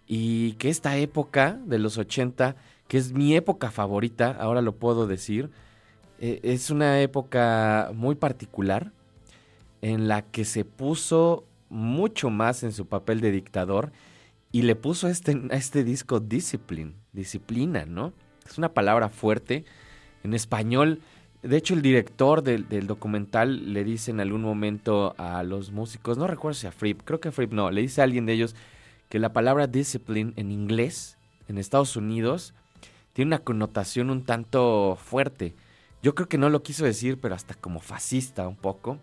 y 0.08 0.54
que 0.54 0.68
esta 0.68 0.96
época 0.96 1.60
de 1.64 1.78
los 1.78 1.98
80, 1.98 2.56
que 2.88 2.98
es 2.98 3.12
mi 3.12 3.36
época 3.36 3.70
favorita, 3.70 4.32
ahora 4.32 4.60
lo 4.60 4.74
puedo 4.74 5.06
decir, 5.06 5.50
eh, 6.18 6.40
es 6.42 6.70
una 6.70 7.00
época 7.00 7.92
muy 7.94 8.16
particular 8.16 8.90
en 9.82 10.08
la 10.08 10.22
que 10.22 10.44
se 10.44 10.64
puso 10.64 11.44
mucho 11.68 12.28
más 12.28 12.64
en 12.64 12.72
su 12.72 12.86
papel 12.86 13.20
de 13.20 13.30
dictador 13.30 13.92
y 14.50 14.62
le 14.62 14.74
puso 14.74 15.06
este, 15.06 15.40
a 15.52 15.54
este 15.54 15.84
disco 15.84 16.18
discipline, 16.18 16.96
disciplina, 17.12 17.86
¿no? 17.86 18.12
Es 18.44 18.58
una 18.58 18.74
palabra 18.74 19.10
fuerte. 19.10 19.64
En 20.24 20.34
español, 20.34 21.02
de 21.42 21.56
hecho, 21.56 21.74
el 21.74 21.82
director 21.82 22.42
del, 22.42 22.86
documental 22.86 23.72
le 23.72 23.84
dice 23.84 24.10
en 24.10 24.20
algún 24.20 24.42
momento 24.42 25.14
a 25.18 25.42
los 25.42 25.72
músicos, 25.72 26.18
no 26.18 26.26
recuerdo 26.26 26.54
si 26.54 26.66
a 26.66 26.72
Fripp, 26.72 27.02
creo 27.04 27.20
que 27.20 27.28
a 27.28 27.32
Fripp 27.32 27.52
no, 27.52 27.70
le 27.70 27.82
dice 27.82 28.00
a 28.00 28.04
alguien 28.04 28.26
de 28.26 28.34
ellos 28.34 28.54
que 29.08 29.18
la 29.18 29.32
palabra 29.32 29.66
discipline 29.66 30.32
en 30.36 30.50
inglés, 30.50 31.18
en 31.48 31.58
Estados 31.58 31.96
Unidos, 31.96 32.54
tiene 33.12 33.30
una 33.30 33.40
connotación 33.40 34.10
un 34.10 34.24
tanto 34.24 34.96
fuerte. 35.02 35.54
Yo 36.02 36.14
creo 36.14 36.28
que 36.28 36.38
no 36.38 36.48
lo 36.48 36.62
quiso 36.62 36.84
decir, 36.84 37.18
pero 37.20 37.34
hasta 37.34 37.54
como 37.54 37.80
fascista 37.80 38.48
un 38.48 38.56
poco. 38.56 38.98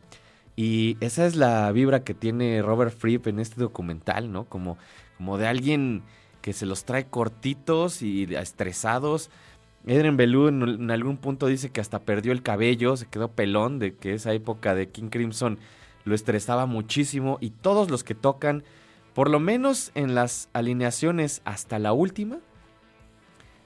Y 0.55 0.97
esa 0.99 1.25
es 1.25 1.35
la 1.35 1.71
vibra 1.71 2.03
que 2.03 2.13
tiene 2.13 2.61
Robert 2.61 2.97
Fripp 2.97 3.27
en 3.27 3.39
este 3.39 3.61
documental, 3.61 4.31
¿no? 4.31 4.45
Como 4.45 4.77
como 5.19 5.37
de 5.37 5.47
alguien 5.47 6.01
que 6.41 6.53
se 6.53 6.65
los 6.65 6.85
trae 6.85 7.07
cortitos 7.07 8.01
y 8.01 8.23
estresados. 8.35 9.29
Edren 9.85 10.17
Belú 10.17 10.47
en, 10.47 10.91
algún 10.91 11.17
punto 11.17 11.47
dice 11.47 11.69
que 11.69 11.81
hasta 11.81 11.99
perdió 11.99 12.31
el 12.31 12.43
cabello, 12.43 12.97
se 12.97 13.07
quedó 13.07 13.29
pelón, 13.31 13.79
de 13.79 13.95
que 13.95 14.13
esa 14.13 14.33
época 14.33 14.75
de 14.75 14.89
King 14.89 15.09
Crimson 15.09 15.57
lo 16.05 16.15
estresaba 16.15 16.65
muchísimo 16.65 17.37
y 17.41 17.51
todos 17.51 17.89
los 17.89 18.03
que 18.03 18.15
tocan, 18.15 18.63
por 19.13 19.29
lo 19.29 19.39
menos 19.39 19.91
en 19.95 20.15
las 20.15 20.49
alineaciones 20.53 21.41
hasta 21.45 21.79
la 21.79 21.93
última, 21.93 22.39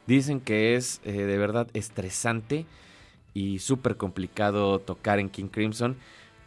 dicen 0.08 0.40
que 0.40 0.76
es 0.76 1.02
eh, 1.04 1.12
de 1.12 1.38
verdad 1.38 1.68
estresante 1.74 2.66
y 3.34 3.60
súper 3.60 3.98
complicado 3.98 4.80
tocar 4.80 5.20
en 5.20 5.30
King 5.30 5.48
Crimson, 5.48 5.98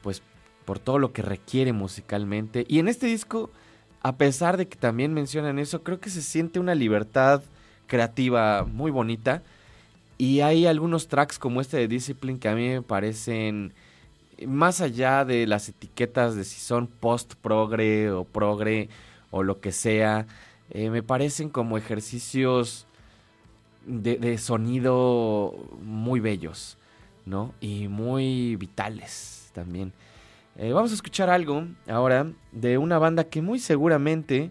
pues 0.03 0.23
por 0.65 0.79
todo 0.79 0.99
lo 0.99 1.13
que 1.13 1.23
requiere 1.23 1.73
musicalmente. 1.73 2.65
Y 2.69 2.79
en 2.79 2.89
este 2.89 3.07
disco 3.07 3.51
a 4.07 4.19
pesar 4.19 4.57
de 4.57 4.69
que 4.69 4.77
también 4.77 5.13
mencionan 5.15 5.59
eso, 5.59 5.83
creo 5.83 5.99
que 5.99 6.11
se 6.11 6.23
siente 6.23 6.61
una 6.61 6.77
libertad 6.77 7.43
creativa 7.89 8.63
muy 8.63 8.93
bonita. 8.93 9.43
Y 10.19 10.41
hay 10.41 10.67
algunos 10.67 11.09
tracks 11.09 11.39
como 11.39 11.61
este 11.61 11.77
de 11.77 11.89
Discipline 11.89 12.39
que 12.39 12.49
a 12.49 12.55
mí 12.55 12.69
me 12.69 12.83
parecen 12.83 13.75
más 14.47 14.81
allá 14.81 15.25
de 15.25 15.47
las 15.47 15.69
etiquetas 15.69 16.35
de 16.35 16.45
si 16.45 16.61
son 16.61 16.87
post-progre 16.87 18.11
o 18.11 18.25
progre 18.25 18.89
o 19.31 19.43
lo 19.43 19.61
que 19.61 19.73
sea, 19.73 20.27
eh, 20.71 20.91
me 20.91 21.03
parecen 21.03 21.49
como 21.49 21.79
ejercicios 21.79 22.87
de, 23.87 24.37
sonido 24.39 25.55
muy 25.83 26.21
bellos, 26.21 26.77
¿no? 27.25 27.55
Y 27.61 27.89
muy 27.89 28.57
vitales 28.57 29.51
también. 29.55 29.93
Eh, 30.57 30.73
vamos 30.73 30.91
a 30.91 30.95
escuchar 30.95 31.31
algo 31.31 31.67
ahora 31.87 32.27
de 32.53 32.79
una 32.79 32.99
banda 32.99 33.25
que 33.25 33.43
muy 33.43 33.59
seguramente 33.59 34.51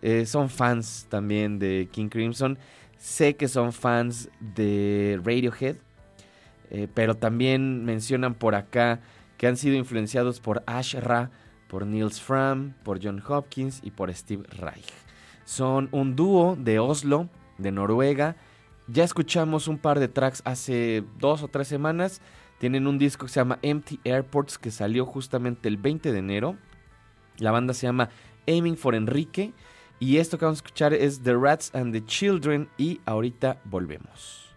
eh, 0.00 0.26
son 0.26 0.48
fans 0.48 1.06
también 1.08 1.58
de 1.58 1.88
King 1.92 2.08
Crimson. 2.08 2.58
Sé 3.02 3.34
que 3.34 3.48
son 3.48 3.72
fans 3.72 4.30
de 4.38 5.20
Radiohead, 5.24 5.74
eh, 6.70 6.86
pero 6.94 7.16
también 7.16 7.84
mencionan 7.84 8.34
por 8.34 8.54
acá 8.54 9.00
que 9.38 9.48
han 9.48 9.56
sido 9.56 9.74
influenciados 9.74 10.38
por 10.38 10.62
Ash 10.66 10.94
Ra, 10.94 11.32
por 11.66 11.84
Niels 11.84 12.20
Fram, 12.20 12.74
por 12.84 13.02
John 13.02 13.20
Hopkins 13.26 13.80
y 13.82 13.90
por 13.90 14.14
Steve 14.14 14.44
Reich. 14.50 14.86
Son 15.44 15.88
un 15.90 16.14
dúo 16.14 16.54
de 16.56 16.78
Oslo, 16.78 17.28
de 17.58 17.72
Noruega. 17.72 18.36
Ya 18.86 19.02
escuchamos 19.02 19.66
un 19.66 19.78
par 19.78 19.98
de 19.98 20.06
tracks 20.06 20.40
hace 20.44 21.02
dos 21.18 21.42
o 21.42 21.48
tres 21.48 21.66
semanas. 21.66 22.20
Tienen 22.60 22.86
un 22.86 22.98
disco 22.98 23.26
que 23.26 23.32
se 23.32 23.40
llama 23.40 23.58
Empty 23.62 23.98
Airports 24.04 24.58
que 24.58 24.70
salió 24.70 25.06
justamente 25.06 25.68
el 25.68 25.76
20 25.76 26.12
de 26.12 26.18
enero. 26.20 26.56
La 27.38 27.50
banda 27.50 27.74
se 27.74 27.88
llama 27.88 28.10
Aiming 28.46 28.76
for 28.76 28.94
Enrique. 28.94 29.52
Y 30.02 30.18
esto 30.18 30.36
que 30.36 30.44
vamos 30.44 30.58
a 30.58 30.64
escuchar 30.64 30.92
es 30.92 31.22
The 31.22 31.36
Rats 31.36 31.70
and 31.76 31.92
the 31.92 32.04
Children. 32.04 32.68
Y 32.76 33.00
ahorita 33.06 33.60
volvemos. 33.66 34.48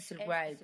Este 0.00 0.14
es 0.14 0.20
el 0.22 0.28
Wild 0.30 0.60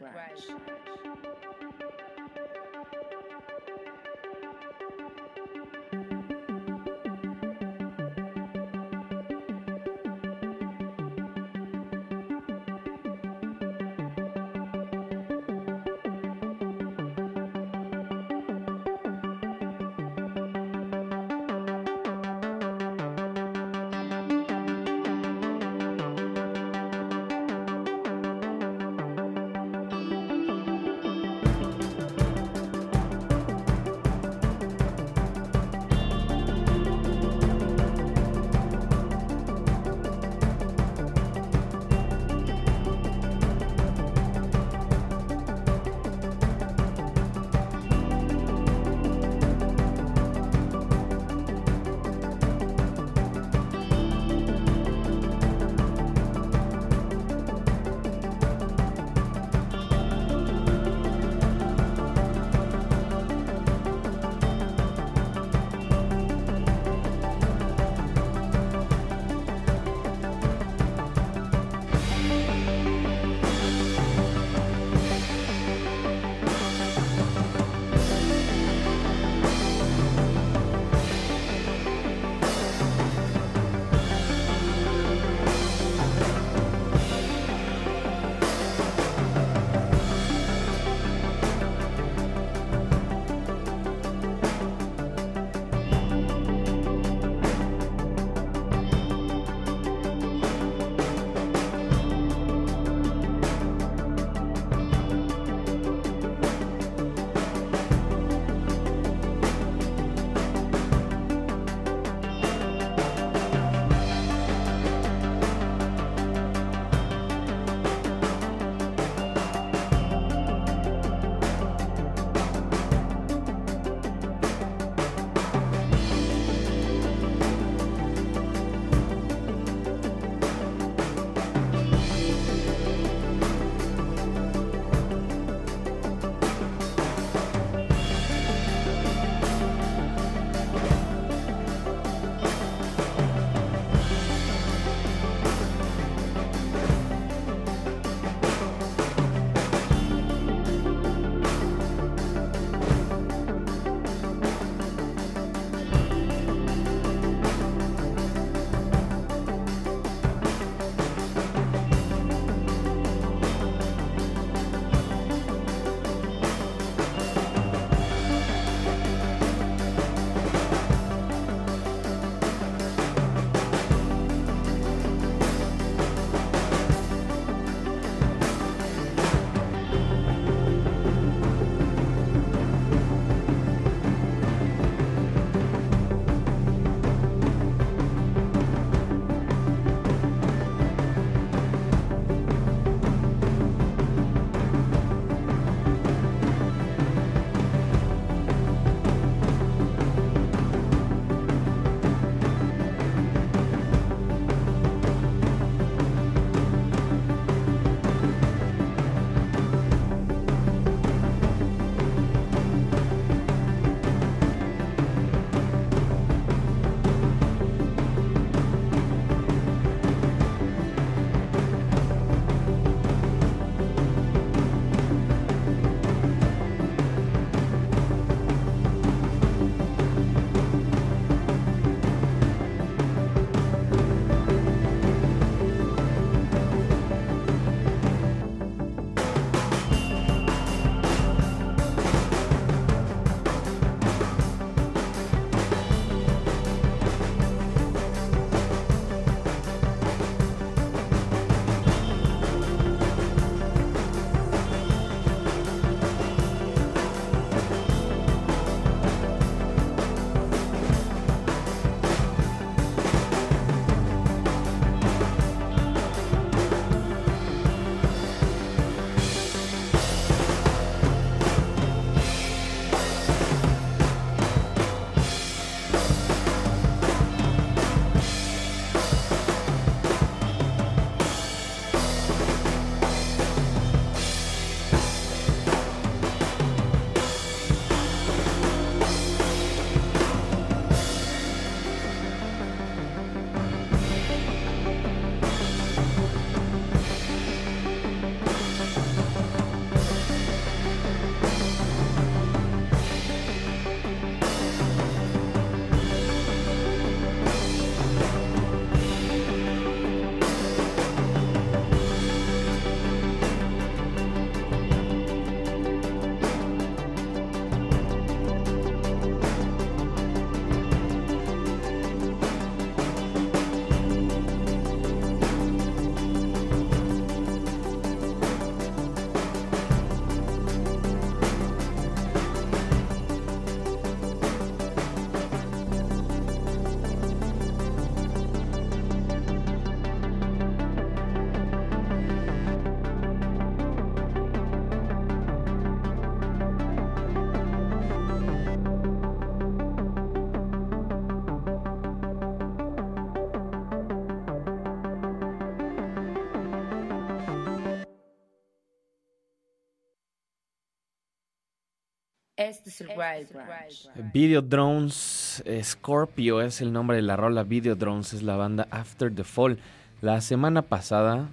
Video 364.33 364.63
Drones, 364.63 365.63
Scorpio 365.83 366.61
es 366.61 366.81
el 366.81 366.93
nombre 366.93 367.17
de 367.17 367.23
la 367.23 367.37
rola. 367.37 367.63
Video 367.63 367.95
Drones 367.95 368.33
es 368.33 368.43
la 368.43 368.57
banda 368.57 368.89
After 368.91 369.33
the 369.35 369.45
Fall. 369.45 369.79
La 370.21 370.41
semana 370.41 370.83
pasada, 370.83 371.49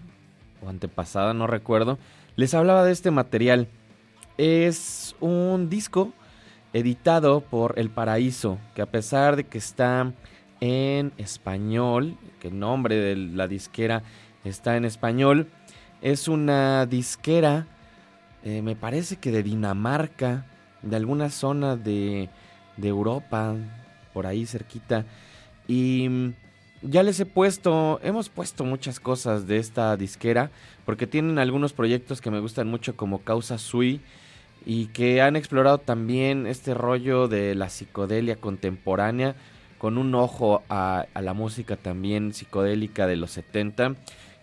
o 0.63 0.69
antepasada, 0.69 1.33
no 1.33 1.47
recuerdo, 1.47 1.99
les 2.35 2.53
hablaba 2.53 2.83
de 2.83 2.91
este 2.91 3.11
material. 3.11 3.67
Es 4.37 5.15
un 5.19 5.69
disco 5.69 6.13
editado 6.73 7.41
por 7.41 7.77
El 7.77 7.89
Paraíso, 7.89 8.57
que 8.73 8.81
a 8.81 8.87
pesar 8.87 9.35
de 9.35 9.43
que 9.43 9.59
está 9.59 10.11
en 10.59 11.13
español, 11.17 12.17
que 12.39 12.47
el 12.47 12.57
nombre 12.57 12.95
de 12.95 13.15
la 13.15 13.47
disquera 13.47 14.01
está 14.43 14.77
en 14.77 14.85
español, 14.85 15.49
es 16.01 16.27
una 16.27 16.85
disquera, 16.85 17.67
eh, 18.43 18.61
me 18.61 18.75
parece 18.75 19.17
que 19.17 19.31
de 19.31 19.43
Dinamarca, 19.43 20.45
de 20.83 20.95
alguna 20.95 21.29
zona 21.29 21.75
de, 21.75 22.29
de 22.77 22.87
Europa, 22.87 23.55
por 24.13 24.27
ahí 24.27 24.45
cerquita. 24.45 25.05
Y 25.67 26.07
mm, 26.09 26.33
ya 26.83 27.03
les 27.03 27.19
he 27.19 27.25
puesto, 27.25 27.99
hemos 28.03 28.29
puesto 28.29 28.65
muchas 28.65 28.99
cosas 28.99 29.47
de 29.47 29.57
esta 29.57 29.95
disquera, 29.97 30.51
porque 30.85 31.07
tienen 31.07 31.39
algunos 31.39 31.73
proyectos 31.73 32.21
que 32.21 32.31
me 32.31 32.39
gustan 32.39 32.67
mucho 32.67 32.95
como 32.95 33.19
Causa 33.19 33.57
Sui 33.57 34.01
y 34.65 34.87
que 34.87 35.21
han 35.21 35.35
explorado 35.35 35.77
también 35.77 36.45
este 36.47 36.73
rollo 36.73 37.27
de 37.27 37.55
la 37.55 37.69
psicodelia 37.69 38.35
contemporánea 38.35 39.35
con 39.77 39.97
un 39.97 40.15
ojo 40.15 40.63
a, 40.69 41.05
a 41.13 41.21
la 41.21 41.33
música 41.33 41.75
también 41.75 42.33
psicodélica 42.33 43.07
de 43.07 43.17
los 43.17 43.31
70. 43.31 43.95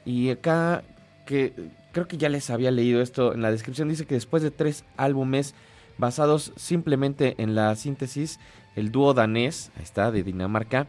Y 0.05 0.31
acá, 0.31 0.83
que 1.25 1.55
creo 1.93 2.07
que 2.07 2.19
ya 2.19 2.29
les 2.29 2.51
había 2.51 2.71
leído 2.71 3.01
esto 3.01 3.33
en 3.33 3.43
la 3.43 3.51
descripción, 3.51 3.89
dice 3.89 4.07
que 4.07 4.15
después 4.15 4.43
de 4.43 4.51
tres 4.51 4.85
álbumes 4.97 5.55
basados 6.01 6.53
simplemente 6.57 7.35
en 7.39 7.55
la 7.55 7.75
síntesis, 7.77 8.41
el 8.77 8.91
dúo 8.91 9.15
danés, 9.15 9.71
ahí 9.77 9.83
está, 9.83 10.11
de 10.11 10.23
Dinamarca, 10.23 10.89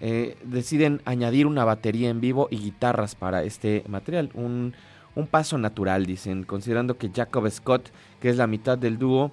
eh, 0.00 0.36
deciden 0.44 1.00
añadir 1.04 1.46
una 1.46 1.64
batería 1.64 2.10
en 2.10 2.20
vivo 2.20 2.48
y 2.50 2.58
guitarras 2.58 3.14
para 3.14 3.44
este 3.44 3.84
material. 3.88 4.30
Un, 4.34 4.74
un 5.14 5.26
paso 5.26 5.58
natural, 5.58 6.06
dicen, 6.06 6.44
considerando 6.44 6.98
que 6.98 7.10
Jacob 7.14 7.50
Scott, 7.50 7.90
que 8.20 8.28
es 8.28 8.36
la 8.36 8.46
mitad 8.46 8.76
del 8.76 8.98
dúo, 8.98 9.32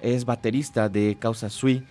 es 0.00 0.24
baterista 0.24 0.88
de 0.88 1.16
Causa 1.18 1.48
Sui 1.48 1.84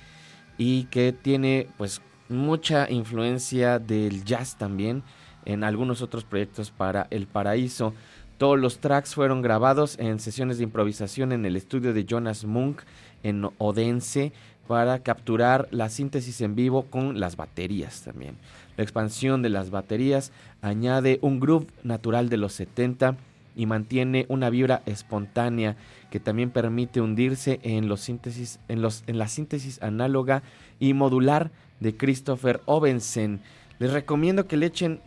y 0.57 0.83
que 0.85 1.13
tiene 1.13 1.67
pues 1.77 2.01
mucha 2.29 2.89
influencia 2.89 3.79
del 3.79 4.23
jazz 4.23 4.57
también 4.57 5.03
en 5.45 5.63
algunos 5.63 6.01
otros 6.01 6.23
proyectos 6.23 6.71
para 6.71 7.07
El 7.09 7.27
Paraíso. 7.27 7.93
Todos 8.41 8.59
los 8.59 8.79
tracks 8.79 9.13
fueron 9.13 9.43
grabados 9.43 9.99
en 9.99 10.17
sesiones 10.19 10.57
de 10.57 10.63
improvisación 10.63 11.31
en 11.31 11.45
el 11.45 11.55
estudio 11.55 11.93
de 11.93 12.05
Jonas 12.05 12.43
Munk 12.43 12.81
en 13.21 13.47
Odense 13.59 14.31
para 14.67 14.97
capturar 14.97 15.67
la 15.69 15.89
síntesis 15.89 16.41
en 16.41 16.55
vivo 16.55 16.87
con 16.89 17.19
las 17.19 17.35
baterías 17.35 18.01
también. 18.01 18.37
La 18.77 18.83
expansión 18.83 19.43
de 19.43 19.49
las 19.49 19.69
baterías 19.69 20.31
añade 20.63 21.19
un 21.21 21.39
groove 21.39 21.67
natural 21.83 22.29
de 22.29 22.37
los 22.37 22.53
70 22.53 23.15
y 23.55 23.67
mantiene 23.67 24.25
una 24.27 24.49
vibra 24.49 24.81
espontánea 24.87 25.75
que 26.09 26.19
también 26.19 26.49
permite 26.49 26.99
hundirse 26.99 27.59
en, 27.61 27.87
los 27.87 28.01
síntesis, 28.01 28.59
la 28.67 29.27
síntesis 29.27 29.79
análoga 29.83 30.41
y 30.79 30.95
modular 30.95 31.51
de 31.79 31.95
Christopher 31.95 32.59
Ovensen. 32.65 33.39
Les 33.77 33.93
recomiendo 33.93 34.47
que 34.47 34.57
le 34.57 34.65
echen 34.65 34.99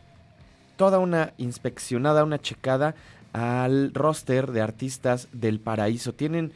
toda 0.77 0.99
una 0.99 1.33
inspeccionada, 1.37 2.25
una 2.25 2.41
checada 2.41 2.95
al 3.35 3.93
roster 3.93 4.53
de 4.53 4.63
artistas 4.63 5.29
del 5.33 5.61
paraíso. 5.61 6.15
Tienen 6.15 6.53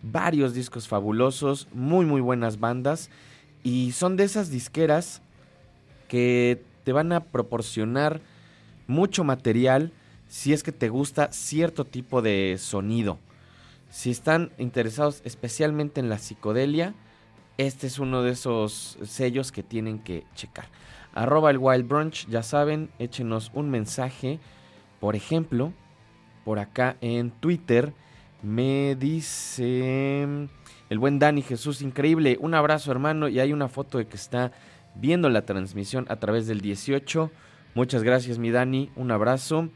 varios 0.00 0.54
discos 0.54 0.88
fabulosos, 0.88 1.68
muy 1.74 2.06
muy 2.06 2.22
buenas 2.22 2.60
bandas 2.60 3.10
y 3.62 3.92
son 3.92 4.16
de 4.16 4.24
esas 4.24 4.48
disqueras 4.48 5.20
que 6.08 6.62
te 6.84 6.92
van 6.92 7.12
a 7.12 7.24
proporcionar 7.24 8.20
mucho 8.86 9.24
material 9.24 9.92
si 10.28 10.52
es 10.52 10.62
que 10.62 10.72
te 10.72 10.88
gusta 10.88 11.32
cierto 11.32 11.84
tipo 11.84 12.22
de 12.22 12.56
sonido. 12.58 13.18
Si 13.90 14.10
están 14.10 14.52
interesados 14.56 15.22
especialmente 15.24 15.98
en 15.98 16.08
la 16.08 16.18
psicodelia, 16.18 16.94
este 17.58 17.88
es 17.88 17.98
uno 17.98 18.22
de 18.22 18.30
esos 18.30 18.98
sellos 19.02 19.50
que 19.50 19.64
tienen 19.64 19.98
que 19.98 20.24
checar. 20.36 20.68
Arroba 21.12 21.50
el 21.50 21.58
Wild 21.58 21.88
Brunch, 21.88 22.28
ya 22.28 22.44
saben, 22.44 22.88
échenos 23.00 23.50
un 23.52 23.68
mensaje. 23.68 24.38
Por 25.00 25.16
ejemplo, 25.16 25.72
por 26.44 26.58
acá 26.58 26.96
en 27.00 27.30
Twitter. 27.30 27.92
Me 28.42 28.96
dice 28.96 30.48
el 30.88 30.98
buen 30.98 31.18
Dani 31.18 31.42
Jesús, 31.42 31.82
increíble. 31.82 32.38
Un 32.40 32.54
abrazo 32.54 32.90
hermano 32.90 33.28
y 33.28 33.40
hay 33.40 33.52
una 33.52 33.68
foto 33.68 33.98
de 33.98 34.06
que 34.06 34.16
está 34.16 34.52
viendo 34.94 35.28
la 35.28 35.46
transmisión 35.46 36.06
a 36.08 36.16
través 36.16 36.46
del 36.46 36.60
18. 36.60 37.30
Muchas 37.74 38.02
gracias 38.02 38.38
mi 38.38 38.50
Dani, 38.50 38.90
un 38.96 39.10
abrazo. 39.10 39.68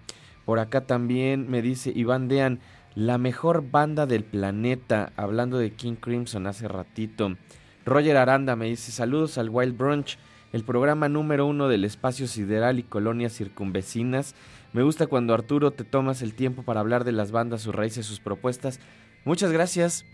Por 0.45 0.59
acá 0.59 0.83
también 0.83 1.49
me 1.49 1.63
dice 1.63 1.93
Iván 1.95 2.29
Dean, 2.29 2.61
la 2.95 3.19
mejor 3.19 3.71
banda 3.71 4.07
del 4.07 4.25
planeta, 4.25 5.13
hablando 5.17 5.59
de 5.59 5.73
King 5.73 5.95
Crimson 5.95 6.47
hace 6.47 6.69
ratito. 6.69 7.37
Roger 7.85 8.17
Aranda 8.17 8.57
me 8.57 8.67
dice 8.67 8.93
saludos 8.93 9.39
al 9.39 9.51
Wild 9.51 9.77
Brunch, 9.77 10.19
el 10.53 10.65
programa 10.65 11.09
número 11.09 11.47
uno 11.47 11.69
del 11.69 11.85
espacio 11.85 12.27
sideral 12.27 12.79
y 12.79 12.83
colonias 12.85 13.37
circunvecinas. 13.37 14.35
Me 14.75 14.83
gusta 14.83 15.07
cuando 15.07 15.35
Arturo 15.35 15.71
te 15.71 15.85
tomas 15.85 16.21
el 16.21 16.35
tiempo 16.35 16.65
para 16.65 16.81
hablar 16.81 17.05
de 17.05 17.13
las 17.13 17.31
bandas, 17.31 17.63
sus 17.63 17.73
raíces, 17.73 18.07
sus 18.07 18.19
propuestas. 18.19 18.81
Muchas 19.25 19.53
gracias. 19.53 20.05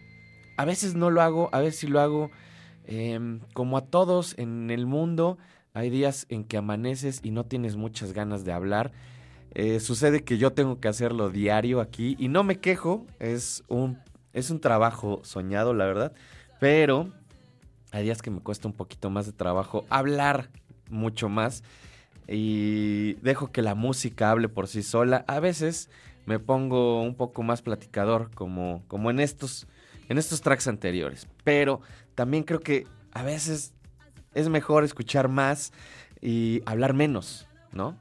A 0.58 0.66
veces 0.66 0.94
no 0.94 1.08
lo 1.08 1.22
hago, 1.22 1.48
a 1.52 1.60
veces 1.60 1.80
sí 1.80 1.86
lo 1.86 1.98
hago. 1.98 2.30
Em, 2.84 3.40
como 3.54 3.78
a 3.78 3.86
todos 3.86 4.38
en 4.38 4.70
el 4.70 4.84
mundo, 4.84 5.38
hay 5.72 5.88
días 5.88 6.26
en 6.28 6.44
que 6.44 6.58
amaneces 6.58 7.20
y 7.22 7.30
no 7.30 7.44
tienes 7.46 7.76
muchas 7.76 8.12
ganas 8.12 8.44
de 8.44 8.52
hablar. 8.52 8.92
Eh, 9.54 9.80
sucede 9.80 10.24
que 10.24 10.36
yo 10.36 10.52
tengo 10.52 10.78
que 10.78 10.88
hacerlo 10.88 11.30
diario 11.30 11.80
aquí 11.80 12.14
y 12.18 12.28
no 12.28 12.44
me 12.44 12.60
quejo, 12.60 13.06
es 13.18 13.64
un, 13.68 13.98
es 14.34 14.50
un 14.50 14.60
trabajo 14.60 15.22
soñado, 15.24 15.72
la 15.72 15.86
verdad, 15.86 16.12
pero 16.60 17.10
hay 17.92 18.04
días 18.04 18.20
que 18.20 18.30
me 18.30 18.40
cuesta 18.40 18.68
un 18.68 18.74
poquito 18.74 19.08
más 19.08 19.24
de 19.24 19.32
trabajo 19.32 19.86
hablar 19.88 20.50
mucho 20.90 21.30
más 21.30 21.64
y 22.28 23.14
dejo 23.14 23.50
que 23.50 23.62
la 23.62 23.74
música 23.74 24.30
hable 24.30 24.48
por 24.48 24.68
sí 24.68 24.82
sola. 24.82 25.24
A 25.26 25.40
veces 25.40 25.90
me 26.26 26.38
pongo 26.38 27.02
un 27.02 27.14
poco 27.14 27.42
más 27.42 27.62
platicador 27.62 28.30
como, 28.34 28.84
como 28.88 29.10
en, 29.10 29.20
estos, 29.20 29.66
en 30.08 30.18
estos 30.18 30.40
tracks 30.40 30.68
anteriores. 30.68 31.26
Pero 31.44 31.80
también 32.14 32.44
creo 32.44 32.60
que 32.60 32.86
a 33.12 33.22
veces 33.22 33.74
es 34.34 34.48
mejor 34.48 34.84
escuchar 34.84 35.28
más 35.28 35.72
y 36.20 36.62
hablar 36.66 36.94
menos, 36.94 37.48
¿no? 37.72 37.96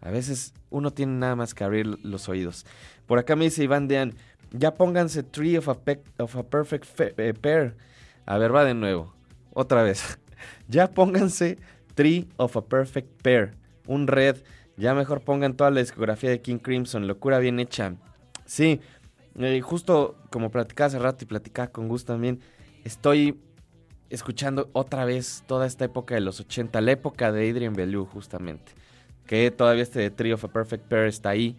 A 0.00 0.10
veces 0.10 0.54
uno 0.70 0.92
tiene 0.92 1.14
nada 1.14 1.36
más 1.36 1.54
que 1.54 1.64
abrir 1.64 1.86
los 2.04 2.28
oídos. 2.28 2.66
Por 3.06 3.18
acá 3.18 3.36
me 3.36 3.44
dice 3.44 3.64
Iván 3.64 3.88
Dean, 3.88 4.14
ya 4.52 4.74
pónganse 4.74 5.22
Tree 5.22 5.56
of 5.56 5.68
a, 5.68 5.76
of 6.18 6.36
a 6.36 6.42
Perfect 6.42 7.00
eh, 7.18 7.34
Pair. 7.34 7.76
A 8.26 8.38
ver, 8.38 8.54
va 8.54 8.64
de 8.64 8.74
nuevo. 8.74 9.12
Otra 9.54 9.82
vez. 9.82 10.18
ya 10.68 10.90
pónganse 10.90 11.58
Tree 11.94 12.28
of 12.36 12.56
a 12.56 12.64
Perfect 12.64 13.22
Pair 13.22 13.61
un 13.86 14.06
red. 14.06 14.36
Ya 14.76 14.94
mejor 14.94 15.20
pongan 15.20 15.54
toda 15.54 15.70
la 15.70 15.80
discografía 15.80 16.30
de 16.30 16.40
King 16.40 16.58
Crimson, 16.58 17.06
locura 17.06 17.38
bien 17.38 17.60
hecha. 17.60 17.94
Sí, 18.46 18.80
eh, 19.38 19.60
justo 19.60 20.16
como 20.30 20.50
platicaba 20.50 20.88
hace 20.88 20.98
rato 20.98 21.24
y 21.24 21.26
platicaba 21.26 21.68
con 21.68 21.88
Gus 21.88 22.04
también, 22.04 22.40
estoy 22.84 23.38
escuchando 24.10 24.68
otra 24.72 25.04
vez 25.04 25.42
toda 25.46 25.66
esta 25.66 25.86
época 25.86 26.14
de 26.14 26.20
los 26.20 26.38
80, 26.38 26.80
la 26.82 26.92
época 26.92 27.32
de 27.32 27.50
Adrian 27.50 27.72
Belew 27.72 28.04
justamente. 28.04 28.72
Que 29.26 29.50
todavía 29.50 29.82
este 29.82 30.00
de 30.00 30.10
Trio 30.10 30.34
of 30.34 30.44
a 30.44 30.48
Perfect 30.48 30.84
Pair 30.84 31.06
está 31.06 31.30
ahí. 31.30 31.56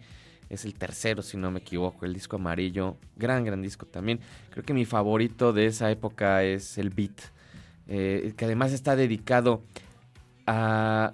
Es 0.50 0.64
el 0.64 0.74
tercero, 0.74 1.22
si 1.22 1.36
no 1.36 1.50
me 1.50 1.60
equivoco, 1.60 2.04
el 2.04 2.14
disco 2.14 2.36
amarillo. 2.36 2.96
Gran, 3.16 3.44
gran 3.44 3.62
disco 3.62 3.86
también. 3.86 4.20
Creo 4.50 4.64
que 4.64 4.74
mi 4.74 4.84
favorito 4.84 5.52
de 5.52 5.66
esa 5.66 5.90
época 5.90 6.44
es 6.44 6.78
el 6.78 6.90
Beat. 6.90 7.20
Eh, 7.88 8.34
que 8.36 8.44
además 8.44 8.72
está 8.72 8.94
dedicado 8.94 9.62
a 10.46 11.12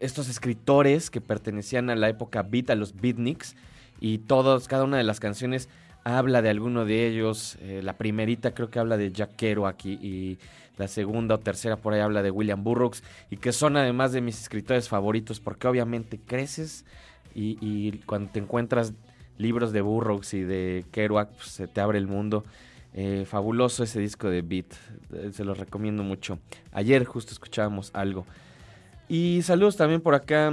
estos 0.00 0.28
escritores 0.28 1.10
que 1.10 1.20
pertenecían 1.20 1.90
a 1.90 1.94
la 1.94 2.08
época 2.08 2.42
beat, 2.42 2.70
a 2.70 2.74
los 2.74 2.94
beatniks, 2.94 3.54
y 4.00 4.18
todos, 4.18 4.66
cada 4.66 4.84
una 4.84 4.96
de 4.96 5.04
las 5.04 5.20
canciones 5.20 5.68
habla 6.04 6.42
de 6.42 6.48
alguno 6.50 6.84
de 6.84 7.06
ellos. 7.06 7.56
Eh, 7.60 7.80
la 7.82 7.98
primerita 7.98 8.52
creo 8.52 8.70
que 8.70 8.78
habla 8.78 8.96
de 8.96 9.12
Jack 9.12 9.36
Kerouac 9.36 9.84
y, 9.84 9.92
y, 9.92 10.38
la 10.78 10.88
segunda 10.88 11.34
o 11.34 11.38
tercera 11.38 11.76
por 11.76 11.92
ahí 11.92 12.00
habla 12.00 12.22
de 12.22 12.30
William 12.30 12.64
Burroughs, 12.64 13.02
y 13.30 13.36
que 13.36 13.52
son 13.52 13.76
además 13.76 14.12
de 14.12 14.22
mis 14.22 14.40
escritores 14.40 14.88
favoritos, 14.88 15.38
porque 15.38 15.68
obviamente 15.68 16.18
creces 16.18 16.86
y, 17.34 17.98
cuando 18.06 18.30
te 18.30 18.38
encuentras 18.40 18.92
libros 19.38 19.72
de 19.72 19.80
Burroughs 19.80 20.34
y 20.34 20.42
de 20.42 20.84
Kerouac, 20.90 21.30
pues, 21.30 21.48
se 21.48 21.68
te 21.68 21.80
abre 21.80 21.98
el 21.98 22.06
mundo. 22.06 22.44
Eh, 22.92 23.24
fabuloso 23.24 23.84
ese 23.84 24.00
disco 24.00 24.28
de 24.28 24.42
Beat, 24.42 24.72
eh, 25.12 25.30
se 25.32 25.44
los 25.44 25.58
recomiendo 25.58 26.02
mucho. 26.02 26.38
Ayer 26.72 27.04
justo 27.04 27.32
escuchábamos 27.32 27.90
algo. 27.94 28.26
Y 29.10 29.42
saludos 29.42 29.76
también 29.76 30.00
por 30.00 30.14
acá 30.14 30.52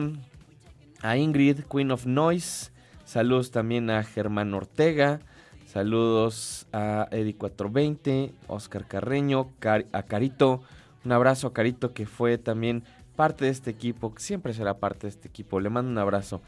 a 1.01 1.15
Ingrid, 1.15 1.59
Queen 1.71 1.91
of 1.91 2.07
Noise. 2.07 2.71
Saludos 3.05 3.51
también 3.51 3.91
a 3.91 4.03
Germán 4.03 4.51
Ortega. 4.55 5.19
Saludos 5.67 6.65
a 6.73 7.07
Eddie420, 7.11 8.31
Oscar 8.47 8.87
Carreño, 8.87 9.51
a 9.91 10.01
Carito. 10.01 10.63
Un 11.05 11.11
abrazo 11.11 11.45
a 11.45 11.53
Carito 11.53 11.93
que 11.93 12.07
fue 12.07 12.39
también 12.39 12.83
parte 13.15 13.45
de 13.45 13.51
este 13.51 13.69
equipo, 13.69 14.11
siempre 14.17 14.55
será 14.55 14.79
parte 14.79 15.05
de 15.05 15.09
este 15.09 15.27
equipo. 15.27 15.59
Le 15.59 15.69
mando 15.69 15.91
un 15.91 15.99
abrazo. 15.99 16.41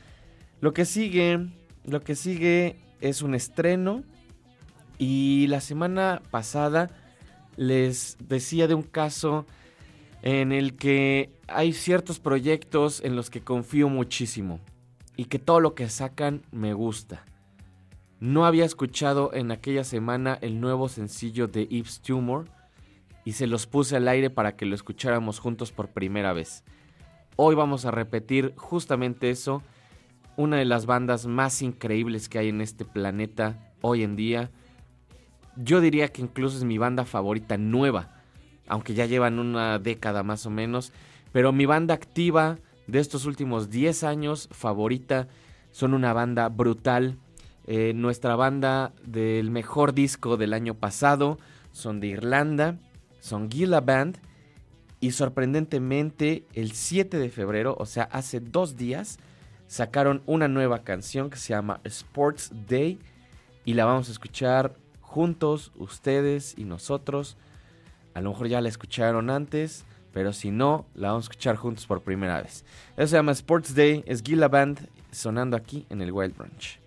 Lo 0.61 0.73
que 0.73 0.85
sigue, 0.85 1.45
lo 1.85 2.01
que 2.01 2.15
sigue 2.15 2.77
es 3.01 3.21
un 3.21 3.35
estreno 3.35 4.03
y 4.97 5.45
la 5.45 5.61
semana 5.61 6.23
pasada 6.31 6.89
les 7.55 8.17
decía 8.19 8.67
de 8.67 8.73
un 8.73 8.81
caso 8.81 9.45
en 10.21 10.51
el 10.51 10.75
que 10.75 11.31
hay 11.47 11.73
ciertos 11.73 12.19
proyectos 12.19 13.01
en 13.03 13.15
los 13.15 13.29
que 13.29 13.41
confío 13.41 13.89
muchísimo 13.89 14.59
y 15.15 15.25
que 15.25 15.39
todo 15.39 15.59
lo 15.59 15.75
que 15.75 15.89
sacan 15.89 16.43
me 16.51 16.73
gusta. 16.73 17.25
No 18.19 18.45
había 18.45 18.65
escuchado 18.65 19.33
en 19.33 19.51
aquella 19.51 19.83
semana 19.83 20.37
el 20.41 20.59
nuevo 20.59 20.89
sencillo 20.89 21.47
de 21.47 21.67
Yves 21.67 22.01
Tumor 22.01 22.49
y 23.23 23.33
se 23.33 23.47
los 23.47 23.65
puse 23.65 23.95
al 23.95 24.07
aire 24.07 24.29
para 24.29 24.55
que 24.55 24.65
lo 24.65 24.75
escucháramos 24.75 25.39
juntos 25.39 25.71
por 25.71 25.89
primera 25.89 26.33
vez. 26.33 26.63
Hoy 27.35 27.55
vamos 27.55 27.85
a 27.85 27.91
repetir 27.91 28.53
justamente 28.57 29.29
eso, 29.29 29.63
una 30.35 30.57
de 30.57 30.65
las 30.65 30.85
bandas 30.85 31.27
más 31.27 31.61
increíbles 31.61 32.27
que 32.27 32.39
hay 32.39 32.49
en 32.49 32.59
este 32.59 32.83
planeta 32.83 33.71
hoy 33.81 34.03
en 34.03 34.17
día. 34.17 34.51
Yo 35.55 35.79
diría 35.79 36.09
que 36.09 36.21
incluso 36.21 36.57
es 36.57 36.65
mi 36.65 36.77
banda 36.77 37.05
favorita 37.05 37.57
nueva, 37.57 38.18
aunque 38.69 38.93
ya 38.93 39.05
llevan 39.05 39.39
una 39.39 39.77
década 39.79 40.23
más 40.23 40.45
o 40.45 40.49
menos, 40.49 40.93
pero 41.31 41.51
mi 41.51 41.65
banda 41.65 41.93
activa 41.93 42.57
de 42.87 42.99
estos 42.99 43.25
últimos 43.25 43.69
10 43.69 44.03
años 44.03 44.47
favorita 44.51 45.27
son 45.71 45.93
una 45.93 46.13
banda 46.13 46.47
brutal 46.49 47.17
eh, 47.71 47.93
nuestra 47.93 48.35
banda 48.35 48.93
del 49.05 49.51
mejor 49.51 49.93
disco 49.93 50.37
del 50.37 50.53
año 50.53 50.73
pasado 50.73 51.37
son 51.71 51.99
de 51.99 52.07
Irlanda, 52.07 52.79
son 53.19 53.51
Gila 53.51 53.79
Band. 53.81 54.17
Y 54.99 55.11
sorprendentemente, 55.11 56.47
el 56.55 56.71
7 56.71 57.19
de 57.19 57.29
febrero, 57.29 57.75
o 57.77 57.85
sea, 57.85 58.05
hace 58.05 58.39
dos 58.39 58.75
días, 58.75 59.19
sacaron 59.67 60.23
una 60.25 60.47
nueva 60.47 60.79
canción 60.79 61.29
que 61.29 61.37
se 61.37 61.49
llama 61.49 61.79
Sports 61.83 62.51
Day. 62.67 62.97
Y 63.65 63.75
la 63.75 63.85
vamos 63.85 64.09
a 64.09 64.13
escuchar 64.13 64.75
juntos, 64.99 65.71
ustedes 65.75 66.57
y 66.57 66.63
nosotros. 66.63 67.37
A 68.19 68.21
lo 68.21 68.31
mejor 68.31 68.49
ya 68.49 68.59
la 68.59 68.67
escucharon 68.67 69.29
antes, 69.29 69.85
pero 70.11 70.33
si 70.33 70.51
no, 70.51 70.85
la 70.93 71.07
vamos 71.07 71.23
a 71.23 71.27
escuchar 71.27 71.55
juntos 71.55 71.87
por 71.87 72.01
primera 72.01 72.41
vez. 72.41 72.65
Eso 72.97 73.07
se 73.07 73.15
llama 73.15 73.31
Sports 73.31 73.73
Day, 73.73 74.03
es 74.05 74.21
Gila 74.21 74.49
Band 74.49 74.89
sonando 75.09 75.55
aquí 75.55 75.85
en 75.89 76.01
el 76.01 76.11
Wild 76.11 76.35
Branch. 76.35 76.81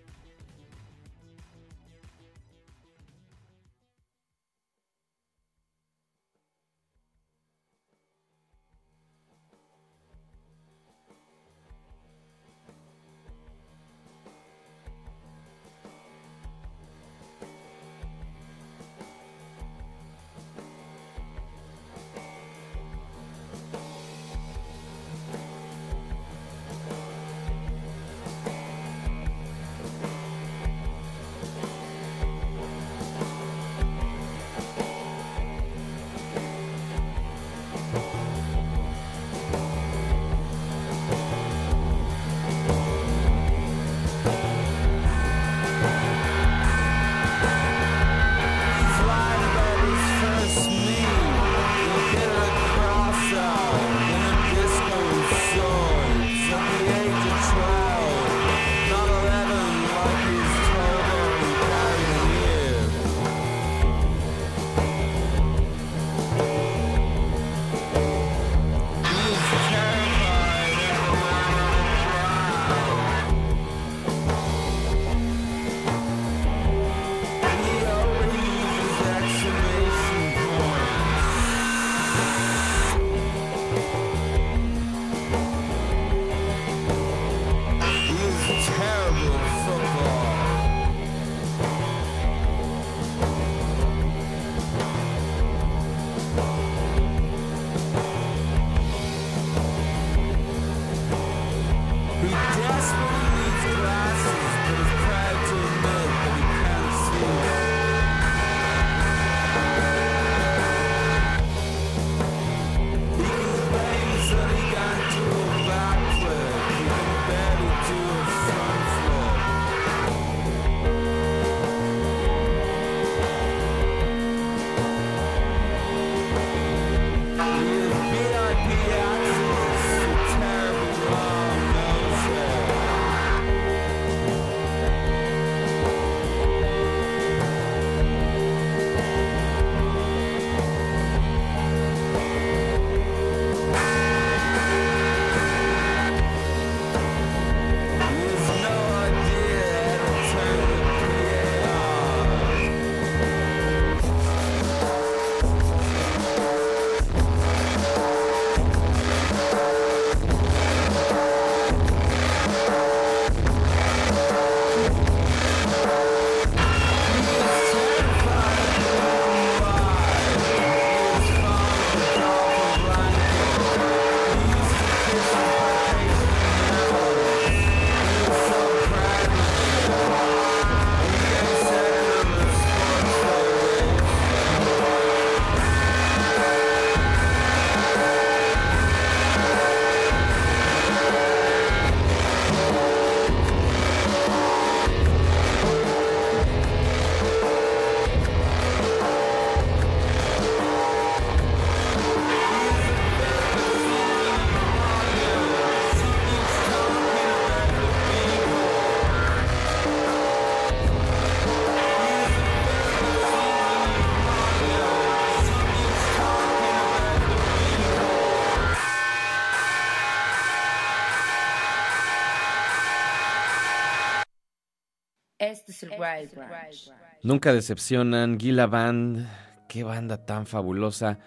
Nunca 227.23 227.53
decepcionan. 227.53 228.37
Gila 228.39 228.67
Band, 228.67 229.27
qué 229.67 229.83
banda 229.83 230.17
tan 230.17 230.45
fabulosa. 230.45 231.19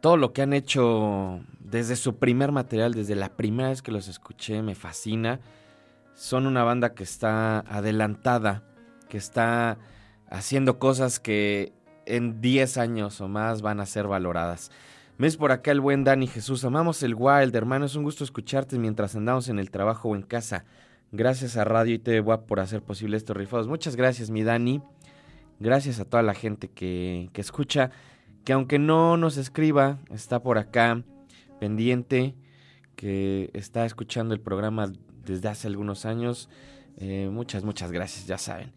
Todo 0.00 0.16
lo 0.16 0.32
que 0.32 0.42
han 0.42 0.52
hecho 0.52 1.40
desde 1.60 1.96
su 1.96 2.18
primer 2.18 2.52
material, 2.52 2.92
desde 2.92 3.14
la 3.14 3.36
primera 3.36 3.70
vez 3.70 3.80
que 3.80 3.92
los 3.92 4.08
escuché, 4.08 4.62
me 4.62 4.74
fascina. 4.74 5.40
Son 6.14 6.46
una 6.46 6.62
banda 6.62 6.94
que 6.94 7.02
está 7.02 7.60
adelantada, 7.60 8.62
que 9.08 9.16
está 9.16 9.78
haciendo 10.28 10.78
cosas 10.78 11.20
que 11.20 11.72
en 12.06 12.40
10 12.40 12.76
años 12.78 13.20
o 13.20 13.28
más 13.28 13.62
van 13.62 13.80
a 13.80 13.86
ser 13.86 14.06
valoradas. 14.06 14.70
Ves 15.16 15.36
por 15.36 15.52
acá 15.52 15.70
el 15.70 15.80
buen 15.80 16.04
Dani 16.04 16.26
Jesús. 16.26 16.64
Amamos 16.64 17.02
el 17.02 17.14
Wild, 17.14 17.54
hermano. 17.54 17.86
Es 17.86 17.94
un 17.94 18.02
gusto 18.02 18.24
escucharte 18.24 18.78
mientras 18.78 19.14
andamos 19.14 19.48
en 19.48 19.58
el 19.58 19.70
trabajo 19.70 20.08
o 20.08 20.16
en 20.16 20.22
casa. 20.22 20.64
Gracias 21.12 21.56
a 21.56 21.64
Radio 21.64 21.94
y 21.94 21.98
TV 21.98 22.38
por 22.38 22.60
hacer 22.60 22.82
posible 22.82 23.16
estos 23.16 23.36
rifados. 23.36 23.68
Muchas 23.68 23.96
gracias, 23.96 24.30
mi 24.30 24.42
Dani. 24.42 24.82
Gracias 25.60 26.00
a 26.00 26.04
toda 26.04 26.22
la 26.22 26.34
gente 26.34 26.68
que, 26.68 27.30
que 27.32 27.40
escucha, 27.40 27.90
que 28.44 28.52
aunque 28.52 28.78
no 28.78 29.16
nos 29.16 29.36
escriba, 29.36 29.98
está 30.10 30.42
por 30.42 30.58
acá 30.58 31.02
pendiente, 31.60 32.34
que 32.96 33.50
está 33.54 33.86
escuchando 33.86 34.34
el 34.34 34.40
programa 34.40 34.92
desde 35.24 35.48
hace 35.48 35.68
algunos 35.68 36.04
años. 36.04 36.48
Eh, 36.96 37.28
muchas, 37.30 37.64
muchas 37.64 37.90
gracias, 37.92 38.26
ya 38.26 38.38
saben. 38.38 38.72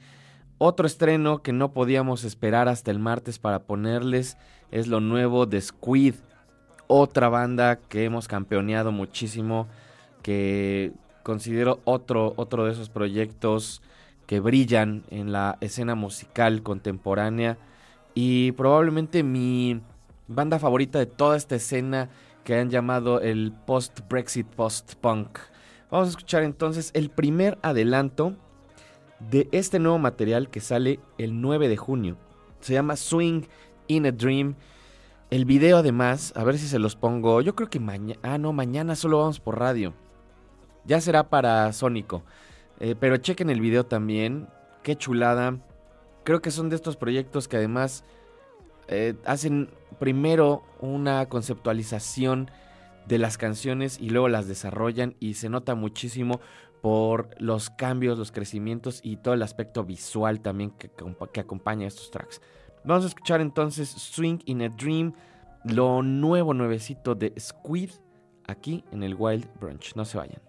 Otro 0.57 0.87
estreno 0.87 1.43
que 1.43 1.53
no 1.53 1.71
podíamos 1.71 2.23
esperar 2.23 2.67
hasta 2.67 2.89
el 2.89 2.99
martes 2.99 3.37
para 3.37 3.63
ponerles 3.63 4.37
es 4.71 4.87
lo 4.87 4.99
nuevo 4.99 5.45
de 5.45 5.61
Squid. 5.61 6.15
Otra 6.87 7.29
banda 7.29 7.75
que 7.75 8.05
hemos 8.05 8.27
campeoneado 8.27 8.91
muchísimo, 8.91 9.67
que 10.23 10.93
considero 11.27 11.81
otro, 11.83 12.33
otro 12.37 12.63
de 12.63 12.71
esos 12.71 12.87
proyectos 12.87 13.81
que 14.27 14.39
brillan 14.39 15.03
en 15.09 15.33
la 15.33 15.57
escena 15.59 15.93
musical 15.93 16.63
contemporánea 16.63 17.57
y 18.15 18.53
probablemente 18.53 19.23
mi 19.23 19.81
banda 20.29 20.57
favorita 20.57 20.99
de 20.99 21.05
toda 21.05 21.35
esta 21.35 21.55
escena 21.55 22.09
que 22.45 22.55
han 22.55 22.69
llamado 22.69 23.19
el 23.19 23.51
post-Brexit, 23.65 24.47
post-punk. 24.47 25.39
Vamos 25.91 26.07
a 26.07 26.11
escuchar 26.11 26.43
entonces 26.43 26.91
el 26.93 27.09
primer 27.09 27.57
adelanto 27.61 28.37
de 29.19 29.49
este 29.51 29.79
nuevo 29.79 29.99
material 29.99 30.49
que 30.49 30.61
sale 30.61 31.01
el 31.17 31.41
9 31.41 31.67
de 31.67 31.75
junio. 31.75 32.15
Se 32.61 32.71
llama 32.71 32.95
Swing 32.95 33.41
in 33.87 34.05
a 34.05 34.13
Dream. 34.13 34.55
El 35.29 35.43
video 35.43 35.75
además, 35.75 36.31
a 36.37 36.45
ver 36.45 36.57
si 36.57 36.69
se 36.69 36.79
los 36.79 36.95
pongo. 36.95 37.41
Yo 37.41 37.53
creo 37.53 37.69
que 37.69 37.81
mañana... 37.81 38.17
Ah, 38.23 38.37
no, 38.37 38.53
mañana 38.53 38.95
solo 38.95 39.19
vamos 39.19 39.41
por 39.41 39.59
radio. 39.59 39.93
Ya 40.87 41.01
será 41.01 41.29
para 41.29 41.71
Sónico. 41.73 42.23
Eh, 42.79 42.95
pero 42.99 43.17
chequen 43.17 43.49
el 43.49 43.61
video 43.61 43.85
también. 43.85 44.47
Qué 44.83 44.95
chulada. 44.95 45.57
Creo 46.23 46.41
que 46.41 46.51
son 46.51 46.69
de 46.69 46.75
estos 46.75 46.97
proyectos 46.97 47.47
que 47.47 47.57
además 47.57 48.03
eh, 48.87 49.15
hacen 49.25 49.69
primero 49.99 50.63
una 50.79 51.27
conceptualización 51.27 52.49
de 53.05 53.17
las 53.17 53.37
canciones 53.37 53.99
y 53.99 54.09
luego 54.09 54.27
las 54.27 54.47
desarrollan 54.47 55.15
y 55.19 55.35
se 55.35 55.49
nota 55.49 55.75
muchísimo 55.75 56.39
por 56.81 57.29
los 57.41 57.69
cambios, 57.69 58.17
los 58.17 58.31
crecimientos 58.31 58.99
y 59.03 59.17
todo 59.17 59.33
el 59.33 59.41
aspecto 59.41 59.83
visual 59.83 60.41
también 60.41 60.71
que, 60.71 60.89
que 61.33 61.39
acompaña 61.39 61.87
estos 61.87 62.11
tracks. 62.11 62.41
Vamos 62.83 63.05
a 63.05 63.07
escuchar 63.07 63.41
entonces 63.41 63.89
Swing 63.89 64.39
in 64.45 64.61
a 64.61 64.69
Dream, 64.69 65.13
lo 65.65 66.03
nuevo 66.03 66.53
nuevecito 66.53 67.15
de 67.15 67.33
Squid 67.39 67.91
aquí 68.47 68.83
en 68.91 69.03
el 69.03 69.15
Wild 69.15 69.47
Brunch. 69.59 69.95
No 69.95 70.05
se 70.05 70.17
vayan. 70.17 70.46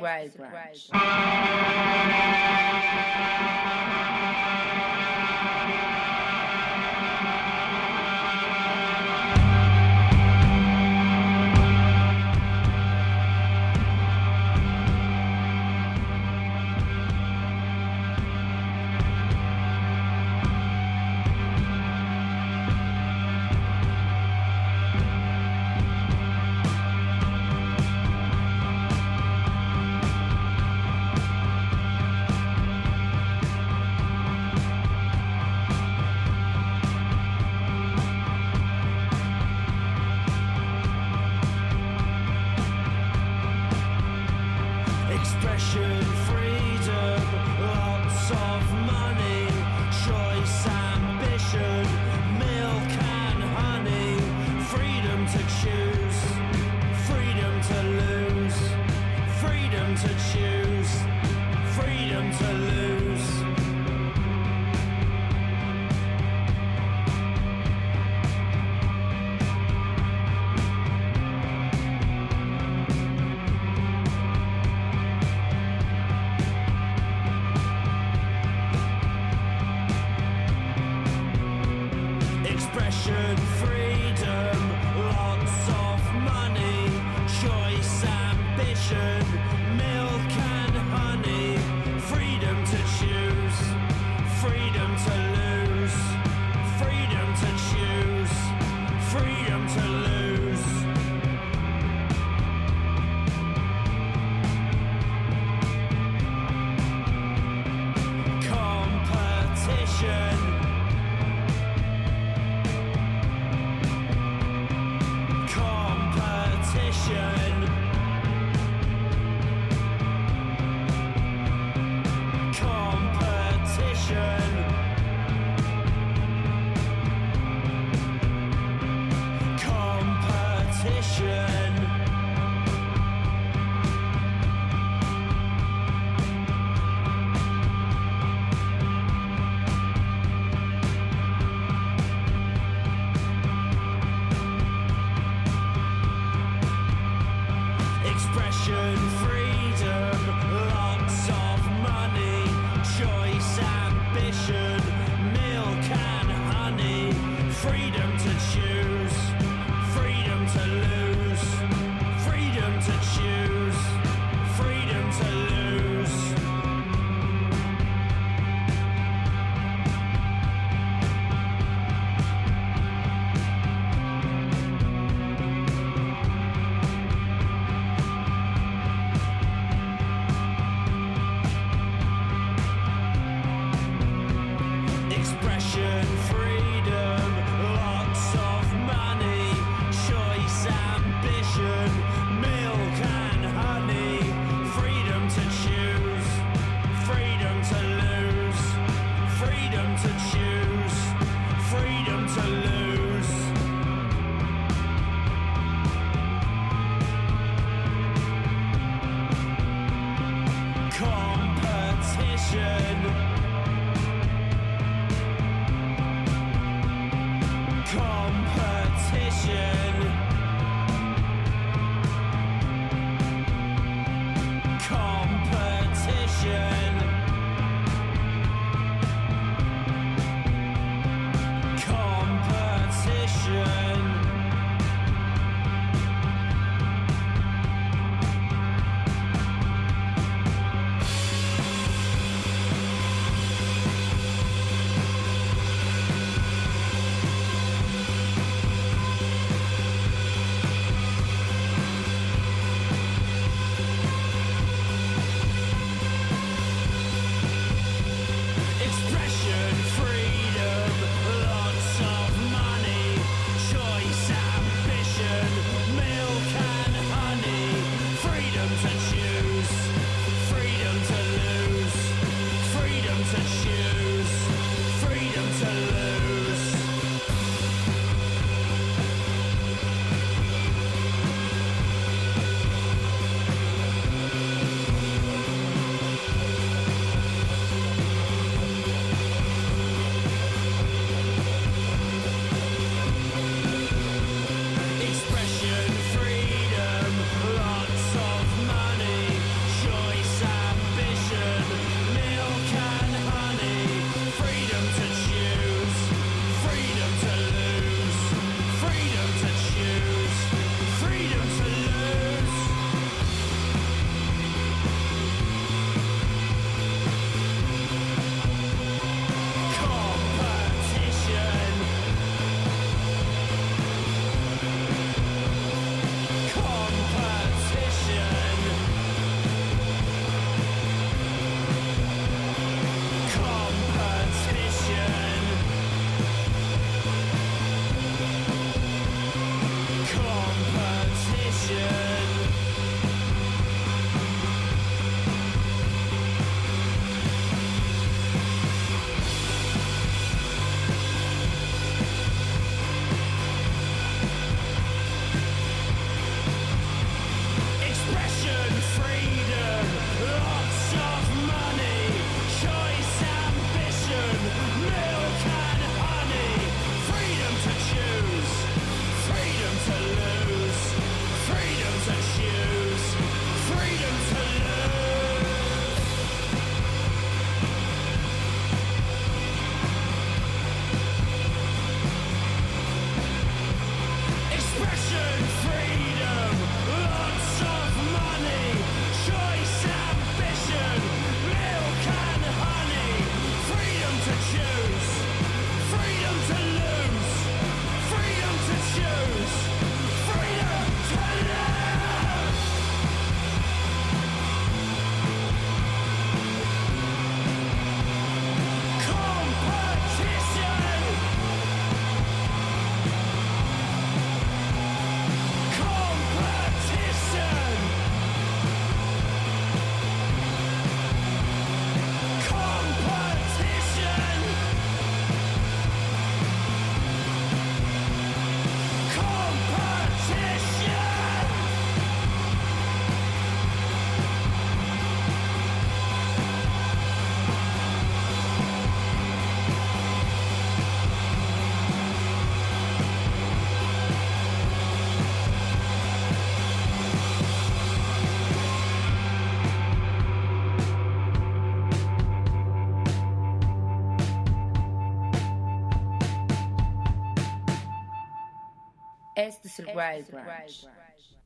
Wild 0.00 0.32
Ranch. 0.38 0.88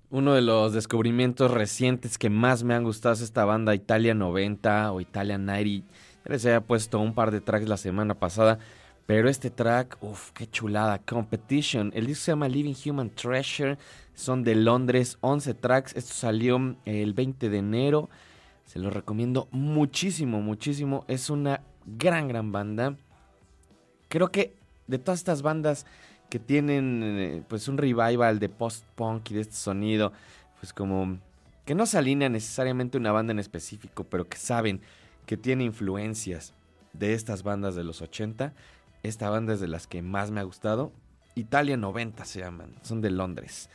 Uno 0.09 0.35
de 0.35 0.43
los 0.43 0.73
descubrimientos 0.73 1.51
recientes 1.51 2.17
que 2.17 2.31
más 2.31 2.63
me 2.63 2.75
han 2.75 2.85
gustado 2.85 3.15
es 3.15 3.21
esta 3.21 3.45
banda 3.45 3.75
Italia 3.75 4.15
90 4.15 4.93
o 4.93 5.01
Italia 5.01 5.37
90. 5.37 5.87
Ya 6.25 6.33
les 6.33 6.47
había 6.47 6.61
puesto 6.61 7.01
un 7.01 7.15
par 7.15 7.31
de 7.31 7.41
tracks 7.41 7.69
la 7.69 7.77
semana 7.77 8.15
pasada, 8.15 8.59
pero 9.07 9.29
este 9.29 9.51
track, 9.51 9.99
uff, 10.01 10.31
qué 10.33 10.49
chulada. 10.49 10.99
Competition. 10.99 11.93
El 11.95 12.07
disco 12.07 12.25
se 12.25 12.33
llama 12.33 12.49
Living 12.49 12.75
Human 12.87 13.11
Treasure. 13.11 13.79
Son 14.15 14.43
de 14.43 14.55
Londres, 14.55 15.19
11 15.21 15.55
tracks. 15.55 15.95
Esto 15.97 16.15
salió 16.15 16.77
el 16.85 17.15
20 17.15 17.49
de 17.49 17.59
enero. 17.59 18.09
Se 18.65 18.79
lo 18.79 18.91
recomiendo 18.91 19.49
muchísimo, 19.53 20.41
muchísimo. 20.41 21.05
Es 21.07 21.31
una 21.31 21.63
gran, 21.85 22.27
gran 22.29 22.51
banda. 22.51 22.97
Creo 24.09 24.31
que 24.31 24.57
de 24.87 24.99
todas 24.99 25.21
estas 25.21 25.43
bandas 25.43 25.87
que 26.29 26.39
tienen 26.39 27.01
eh, 27.03 27.43
pues 27.49 27.69
un 27.69 27.79
revival 27.79 28.39
de 28.39 28.49
post-punk 28.49 29.31
y 29.31 29.35
de 29.35 29.41
este 29.43 29.55
sonido, 29.55 30.13
pues 30.61 30.73
como 30.73 31.19
que 31.65 31.75
no 31.75 31.87
se 31.87 31.99
alinea 31.99 32.29
necesariamente 32.29 32.99
una 32.99 33.13
banda 33.13 33.33
en 33.33 33.39
específico, 33.39 34.05
pero 34.05 34.29
que 34.29 34.39
saben 34.39 34.81
que 35.27 35.37
tiene 35.37 35.65
influencias 35.65 36.55
de 36.93 37.15
estas 37.15 37.43
bandas 37.43 37.75
de 37.75 37.85
los 37.85 38.03
80. 38.03 38.55
Esta 39.03 39.31
banda 39.31 39.55
es 39.55 39.61
de 39.61 39.69
las 39.69 39.87
que 39.87 40.03
más 40.03 40.31
me 40.31 40.41
ha 40.41 40.45
gustado. 40.45 40.93
Italia 41.35 41.77
90 41.77 42.25
se 42.25 42.41
llaman, 42.41 42.75
son 42.83 43.01
de 43.01 43.11
Londres. 43.11 43.69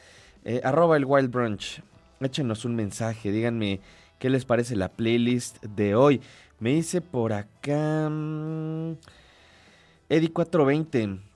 Eh, 0.44 0.62
arroba 0.64 0.98
el 0.98 1.06
Wild 1.06 1.30
Brunch. 1.30 1.84
Échenos 2.20 2.66
un 2.66 2.76
mensaje, 2.76 3.32
díganme 3.32 3.82
qué 4.20 4.30
les 4.30 4.46
parece 4.46 4.76
la 4.76 4.90
playlist 4.90 5.62
de 5.64 5.96
hoy. 5.96 6.22
Me 6.60 6.74
dice 6.74 7.02
por 7.02 7.34
acá. 7.34 8.10
Mm, 8.10 8.94
Eddie420. 10.10 11.31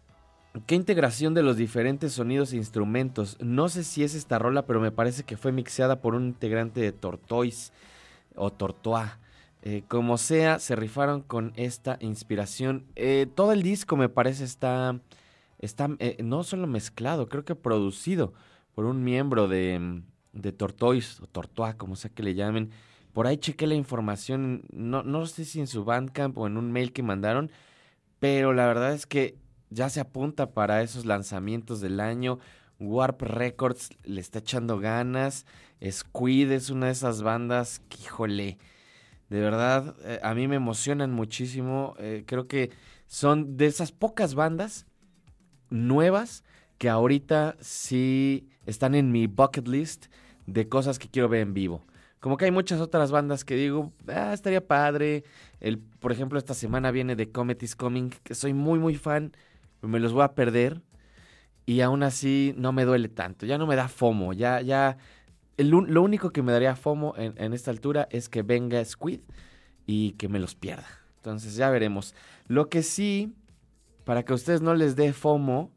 ¿Qué 0.68 0.76
integración 0.76 1.34
de 1.34 1.44
los 1.44 1.58
diferentes 1.58 2.14
sonidos 2.14 2.54
e 2.54 2.58
instrumentos? 2.58 3.38
No 3.42 3.68
sé 3.68 3.84
si 3.84 4.04
es 4.04 4.16
esta 4.16 4.40
rola, 4.40 4.66
pero 4.66 4.80
me 4.80 4.92
parece 4.92 5.24
que 5.24 5.36
fue 5.36 5.52
mixeada 5.52 6.00
por 6.00 6.16
un 6.16 6.28
integrante 6.28 6.80
de 6.80 6.94
Tortoise 6.94 7.74
o 8.36 8.52
Tortois. 8.52 9.10
Eh, 9.64 9.84
como 9.90 10.18
sea, 10.18 10.60
se 10.60 10.78
rifaron 10.78 11.22
con 11.22 11.52
esta 11.58 11.98
inspiración. 12.00 12.86
Eh, 12.96 13.28
todo 13.36 13.52
el 13.52 13.64
disco 13.64 13.98
me 13.98 14.08
parece 14.08 14.46
está, 14.46 15.02
está 15.60 15.90
eh, 16.00 16.18
no 16.24 16.44
solo 16.44 16.68
mezclado, 16.68 17.28
creo 17.28 17.44
que 17.44 17.56
producido 17.56 18.34
por 18.76 18.86
un 18.86 19.04
miembro 19.04 19.50
de, 19.50 20.04
de 20.32 20.52
Tortoise 20.54 21.22
o 21.22 21.28
Tortois, 21.28 21.76
como 21.76 21.98
sea 21.98 22.12
que 22.12 22.24
le 22.24 22.34
llamen. 22.34 22.70
Por 23.12 23.28
ahí 23.28 23.38
chequé 23.38 23.68
la 23.68 23.76
información, 23.76 24.64
no, 24.72 25.04
no 25.04 25.26
sé 25.26 25.44
si 25.44 25.60
en 25.60 25.68
su 25.68 25.84
Bandcamp 25.84 26.38
o 26.38 26.48
en 26.48 26.58
un 26.58 26.72
mail 26.72 26.94
que 26.94 27.04
mandaron, 27.04 27.52
pero 28.20 28.54
la 28.54 28.68
verdad 28.68 28.94
es 28.94 29.06
que 29.06 29.38
ya 29.70 29.90
se 29.90 30.00
apunta 30.00 30.52
para 30.52 30.82
esos 30.82 31.06
lanzamientos 31.06 31.82
del 31.82 32.00
año. 32.00 32.40
Warp 32.80 33.22
Records 33.22 33.90
le 34.04 34.22
está 34.22 34.40
echando 34.40 34.80
ganas. 34.80 35.46
Squid 35.90 36.52
es 36.52 36.70
una 36.70 36.88
de 36.88 36.92
esas 36.94 37.22
bandas 37.22 37.82
que, 37.90 38.04
híjole, 38.04 38.58
de 39.30 39.40
verdad, 39.40 39.96
eh, 40.04 40.20
a 40.24 40.34
mí 40.34 40.48
me 40.48 40.56
emocionan 40.56 41.12
muchísimo. 41.12 41.96
Eh, 42.00 42.24
creo 42.26 42.48
que 42.48 42.72
son 43.08 43.58
de 43.58 43.66
esas 43.66 43.92
pocas 43.92 44.36
bandas 44.36 44.86
nuevas 45.70 46.44
que 46.78 46.90
ahorita 46.90 47.56
sí 47.60 48.50
están 48.66 48.96
en 48.96 49.12
mi 49.12 49.28
bucket 49.28 49.68
list 49.68 50.08
de 50.46 50.68
cosas 50.68 51.00
que 51.00 51.10
quiero 51.10 51.30
ver 51.30 51.42
en 51.42 51.54
vivo. 51.54 51.84
Como 52.20 52.38
que 52.38 52.46
hay 52.46 52.52
muchas 52.52 52.82
otras 52.82 53.12
bandas 53.12 53.46
que 53.46 53.56
digo, 53.56 53.94
ah, 54.08 54.34
estaría 54.34 54.66
padre. 54.66 55.24
El, 55.60 55.78
por 55.78 56.12
ejemplo, 56.12 56.40
esta 56.40 56.54
semana 56.54 56.92
viene 56.92 57.16
de 57.16 57.32
Comet 57.32 57.62
is 57.62 57.76
Coming, 57.76 58.10
que 58.24 58.34
soy 58.34 58.54
muy, 58.54 58.80
muy 58.80 58.96
fan, 58.96 59.34
me 59.88 60.00
los 60.00 60.14
voy 60.14 60.24
a 60.24 60.34
perder. 60.34 60.82
Y 61.66 61.82
aún 61.82 62.04
así 62.04 62.54
no 62.58 62.72
me 62.72 62.86
duele 62.86 63.10
tanto, 63.10 63.46
ya 63.46 63.58
no 63.58 63.66
me 63.66 63.76
da 63.76 63.88
FOMO, 63.88 64.34
ya, 64.34 64.62
ya. 64.62 64.98
lo 65.58 66.02
único 66.04 66.30
que 66.30 66.44
me 66.44 66.52
daría 66.52 66.76
FOMO 66.76 67.16
en, 67.18 67.34
en 67.38 67.54
esta 67.54 67.72
altura 67.72 68.08
es 68.12 68.30
que 68.30 68.44
venga 68.44 68.86
Squid 68.86 69.22
y 69.88 70.12
que 70.12 70.30
me 70.30 70.38
los 70.38 70.54
pierda. 70.54 70.86
Entonces 71.18 71.56
ya 71.56 71.72
veremos. 71.72 72.14
Lo 72.48 72.70
que 72.70 72.84
sí, 72.84 73.34
para 74.04 74.24
que 74.24 74.34
a 74.34 74.36
ustedes 74.36 74.62
no 74.62 74.76
les 74.76 74.96
dé 74.96 75.12
FOMO, 75.12 75.72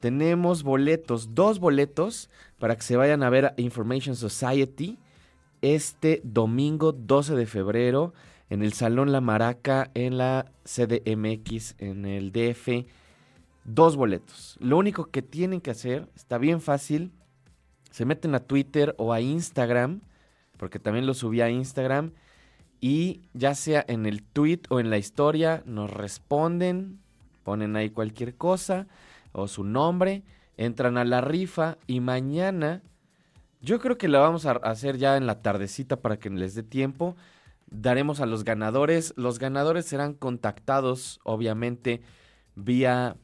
tenemos 0.00 0.62
boletos, 0.62 1.34
dos 1.34 1.60
boletos 1.60 2.30
para 2.58 2.74
que 2.74 2.82
se 2.82 2.96
vayan 2.96 3.22
a 3.22 3.30
ver 3.30 3.46
a 3.46 3.54
Information 3.56 4.16
Society 4.16 4.98
este 5.60 6.20
domingo 6.24 6.90
12 6.90 7.36
de 7.36 7.46
febrero 7.46 8.12
en 8.50 8.62
el 8.62 8.72
Salón 8.72 9.12
La 9.12 9.20
Maraca 9.20 9.90
en 9.94 10.18
la 10.18 10.50
CDMX 10.64 11.76
en 11.78 12.04
el 12.04 12.32
DF. 12.32 12.84
Dos 13.64 13.96
boletos. 13.96 14.56
Lo 14.60 14.78
único 14.78 15.06
que 15.10 15.22
tienen 15.22 15.60
que 15.60 15.70
hacer, 15.70 16.08
está 16.14 16.38
bien 16.38 16.60
fácil, 16.60 17.12
se 17.90 18.04
meten 18.04 18.34
a 18.34 18.40
Twitter 18.40 18.94
o 18.98 19.12
a 19.12 19.20
Instagram, 19.20 20.00
porque 20.56 20.78
también 20.78 21.06
lo 21.06 21.14
subí 21.14 21.40
a 21.40 21.50
Instagram, 21.50 22.12
y 22.80 23.22
ya 23.32 23.54
sea 23.54 23.84
en 23.86 24.06
el 24.06 24.22
tweet 24.22 24.62
o 24.68 24.80
en 24.80 24.90
la 24.90 24.98
historia, 24.98 25.62
nos 25.66 25.90
responden, 25.90 27.00
ponen 27.44 27.76
ahí 27.76 27.90
cualquier 27.90 28.36
cosa 28.36 28.88
o 29.32 29.46
su 29.46 29.62
nombre, 29.62 30.24
entran 30.56 30.98
a 30.98 31.04
la 31.04 31.20
rifa 31.20 31.78
y 31.86 32.00
mañana 32.00 32.82
yo 33.62 33.78
creo 33.78 33.96
que 33.96 34.08
la 34.08 34.18
vamos 34.18 34.44
a 34.44 34.52
hacer 34.52 34.98
ya 34.98 35.16
en 35.16 35.26
la 35.26 35.40
tardecita 35.40 35.96
para 35.96 36.18
que 36.18 36.28
les 36.30 36.56
dé 36.56 36.64
tiempo. 36.64 37.16
Daremos 37.70 38.20
a 38.20 38.26
los 38.26 38.42
ganadores. 38.42 39.14
Los 39.16 39.38
ganadores 39.38 39.86
serán 39.86 40.14
contactados, 40.14 41.20
obviamente, 41.22 42.02
vía 42.56 43.16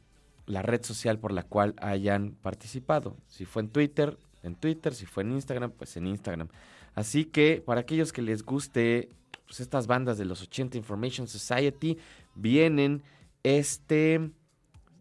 la 0.49 0.63
red 0.63 0.83
social 0.83 1.19
por 1.19 1.31
la 1.31 1.43
cual 1.43 1.75
hayan 1.79 2.31
participado. 2.31 3.15
Si 3.27 3.45
fue 3.45 3.61
en 3.61 3.69
Twitter, 3.69 4.17
en 4.41 4.55
Twitter. 4.55 4.95
Si 4.95 5.05
fue 5.05 5.23
en 5.23 5.33
Instagram, 5.33 5.71
pues 5.71 5.95
en 5.95 6.07
Instagram. 6.07 6.49
Así 6.95 7.25
que 7.25 7.61
para 7.63 7.81
aquellos 7.81 8.11
que 8.11 8.23
les 8.23 8.43
guste 8.43 9.09
pues, 9.45 9.59
estas 9.59 9.85
bandas 9.85 10.17
de 10.17 10.25
los 10.25 10.41
80 10.41 10.75
Information 10.75 11.27
Society, 11.27 11.97
vienen 12.33 13.03
este 13.43 14.31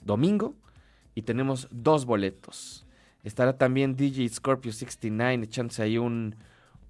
domingo 0.02 0.54
y 1.14 1.22
tenemos 1.22 1.66
dos 1.70 2.04
boletos. 2.04 2.86
Estará 3.24 3.56
también 3.56 3.96
DJ 3.96 4.28
Scorpio 4.28 4.70
69 4.70 5.44
echándose 5.44 5.82
ahí 5.82 5.96
un, 5.96 6.36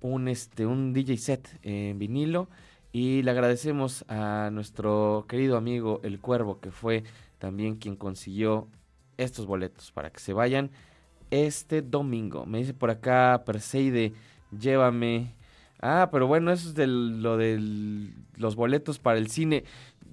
un, 0.01 0.27
este, 0.27 0.67
un 0.67 0.93
DJ 0.93 1.17
set 1.17 1.59
en 1.63 1.99
vinilo. 1.99 2.49
Y 2.91 3.23
le 3.23 3.31
agradecemos 3.31 4.05
a 4.09 4.49
nuestro 4.51 5.27
querido 5.29 5.59
amigo 5.59 6.01
El 6.03 6.21
Cuervo, 6.21 6.59
que 6.59 6.71
fue 6.71 7.05
también 7.39 7.77
quien 7.77 7.97
consiguió 7.97 8.69
estos 9.17 9.47
boletos 9.47 9.93
para 9.93 10.11
que 10.11 10.21
se 10.21 10.33
vayan 10.33 10.71
este 11.31 11.83
domingo. 11.83 12.47
Me 12.47 12.59
dice 12.59 12.75
por 12.75 12.91
acá 12.91 13.43
Perseide, 13.45 14.13
llévame. 14.57 15.35
Ah, 15.81 16.09
pero 16.11 16.27
bueno, 16.27 16.51
eso 16.51 16.69
es 16.69 16.75
de 16.75 16.87
lo 16.87 17.37
de 17.37 18.11
los 18.37 18.57
boletos 18.57 18.99
para 18.99 19.19
el 19.19 19.29
cine. 19.29 19.65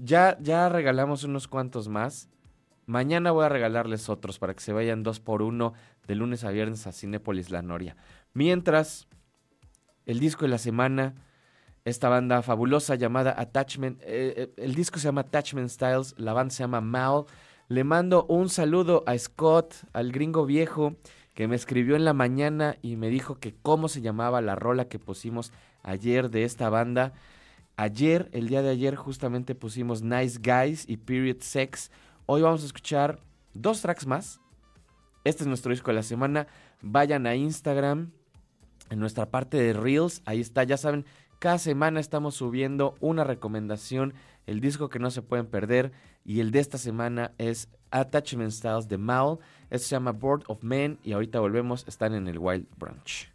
Ya, 0.03 0.37
ya 0.39 0.69
regalamos 0.69 1.23
unos 1.23 1.47
cuantos 1.47 1.87
más. 1.87 2.29
Mañana 2.85 3.31
voy 3.31 3.45
a 3.45 3.49
regalarles 3.49 4.09
otros 4.09 4.37
para 4.37 4.53
que 4.53 4.61
se 4.61 4.73
vayan 4.73 5.01
dos 5.01 5.19
por 5.19 5.41
uno 5.41 5.73
de 6.07 6.15
lunes 6.15 6.43
a 6.43 6.51
viernes 6.51 6.85
a 6.85 6.91
Cinépolis 6.91 7.49
La 7.49 7.63
Noria. 7.63 7.95
Mientras, 8.33 9.07
el 10.05 10.19
disco 10.19 10.45
de 10.45 10.49
la 10.49 10.59
semana, 10.59 11.15
esta 11.85 12.09
banda 12.09 12.41
fabulosa 12.41 12.95
llamada 12.95 13.35
Attachment, 13.37 14.01
eh, 14.01 14.33
eh, 14.37 14.53
el 14.57 14.73
disco 14.73 14.99
se 14.99 15.05
llama 15.05 15.21
Attachment 15.21 15.69
Styles, 15.69 16.15
la 16.17 16.33
banda 16.33 16.53
se 16.53 16.63
llama 16.63 16.81
Mal. 16.81 17.25
Le 17.67 17.83
mando 17.83 18.25
un 18.25 18.49
saludo 18.49 19.03
a 19.05 19.17
Scott, 19.17 19.75
al 19.93 20.11
gringo 20.11 20.45
viejo, 20.45 20.95
que 21.35 21.47
me 21.47 21.55
escribió 21.55 21.95
en 21.95 22.03
la 22.03 22.13
mañana 22.13 22.77
y 22.81 22.95
me 22.95 23.09
dijo 23.09 23.39
que 23.39 23.55
cómo 23.61 23.87
se 23.87 24.01
llamaba 24.01 24.41
la 24.41 24.55
rola 24.55 24.87
que 24.87 24.99
pusimos 24.99 25.51
ayer 25.83 26.29
de 26.31 26.43
esta 26.43 26.69
banda. 26.69 27.13
Ayer, 27.77 28.29
el 28.31 28.47
día 28.47 28.61
de 28.61 28.69
ayer, 28.69 28.95
justamente 28.95 29.53
pusimos 29.53 30.01
Nice 30.01 30.39
Guys 30.41 30.85
y 30.87 30.97
Period 30.97 31.37
Sex 31.41 31.91
Hoy 32.27 32.41
vamos 32.41 32.63
a 32.63 32.65
escuchar 32.65 33.19
dos 33.53 33.81
tracks 33.81 34.07
más. 34.07 34.41
Este 35.23 35.43
es 35.43 35.47
nuestro 35.47 35.69
disco 35.69 35.91
de 35.91 35.95
la 35.95 36.01
semana. 36.03 36.47
Vayan 36.81 37.27
a 37.27 37.35
Instagram, 37.35 38.11
en 38.89 38.99
nuestra 38.99 39.29
parte 39.29 39.57
de 39.57 39.73
Reels. 39.73 40.21
Ahí 40.25 40.41
está, 40.41 40.63
ya 40.63 40.77
saben, 40.77 41.05
cada 41.39 41.57
semana 41.57 41.99
estamos 41.99 42.35
subiendo 42.35 42.95
una 42.99 43.23
recomendación, 43.23 44.13
el 44.45 44.61
disco 44.61 44.89
que 44.89 44.99
no 44.99 45.11
se 45.11 45.21
pueden 45.21 45.47
perder. 45.47 45.91
Y 46.23 46.39
el 46.39 46.51
de 46.51 46.59
esta 46.59 46.77
semana 46.77 47.33
es 47.37 47.69
Attachment 47.91 48.51
Styles 48.51 48.87
de 48.87 48.97
Mal. 48.97 49.37
Esto 49.69 49.87
se 49.87 49.95
llama 49.95 50.11
Board 50.11 50.43
of 50.47 50.63
Men. 50.63 50.99
Y 51.03 51.13
ahorita 51.13 51.39
volvemos, 51.39 51.85
están 51.87 52.13
en 52.13 52.27
el 52.27 52.39
Wild 52.39 52.67
Brunch. 52.77 53.34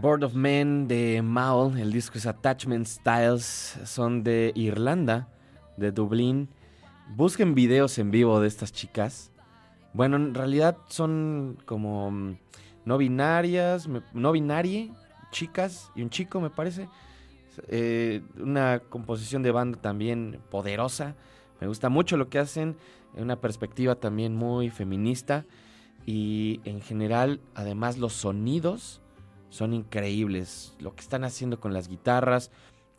Board 0.00 0.24
of 0.24 0.34
Men 0.34 0.88
de 0.88 1.22
Maul, 1.22 1.78
el 1.78 1.92
disco 1.92 2.18
es 2.18 2.26
Attachment 2.26 2.86
Styles, 2.86 3.78
son 3.84 4.22
de 4.24 4.52
Irlanda, 4.54 5.28
de 5.76 5.92
Dublín. 5.92 6.48
Busquen 7.14 7.54
videos 7.54 7.98
en 7.98 8.10
vivo 8.10 8.40
de 8.40 8.48
estas 8.48 8.72
chicas. 8.72 9.30
Bueno, 9.92 10.16
en 10.16 10.34
realidad 10.34 10.76
son 10.88 11.58
como 11.66 12.10
mm, 12.10 12.36
no 12.84 12.98
binarias, 12.98 13.86
me- 13.86 14.02
no 14.12 14.32
binarie, 14.32 14.90
chicas 15.30 15.90
y 15.94 16.02
un 16.02 16.10
chico 16.10 16.40
me 16.40 16.50
parece. 16.50 16.88
Eh, 17.68 18.22
una 18.38 18.80
composición 18.80 19.42
de 19.42 19.50
banda 19.52 19.78
también 19.80 20.40
poderosa. 20.50 21.14
Me 21.60 21.66
gusta 21.66 21.88
mucho 21.90 22.16
lo 22.16 22.28
que 22.28 22.38
hacen, 22.38 22.76
una 23.14 23.36
perspectiva 23.40 23.94
también 23.94 24.34
muy 24.34 24.70
feminista 24.70 25.44
y 26.06 26.60
en 26.64 26.80
general 26.80 27.40
además 27.54 27.98
los 27.98 28.12
sonidos 28.12 29.00
son 29.50 29.74
increíbles. 29.74 30.74
Lo 30.80 30.94
que 30.94 31.02
están 31.02 31.24
haciendo 31.24 31.60
con 31.60 31.72
las 31.72 31.88
guitarras, 31.88 32.50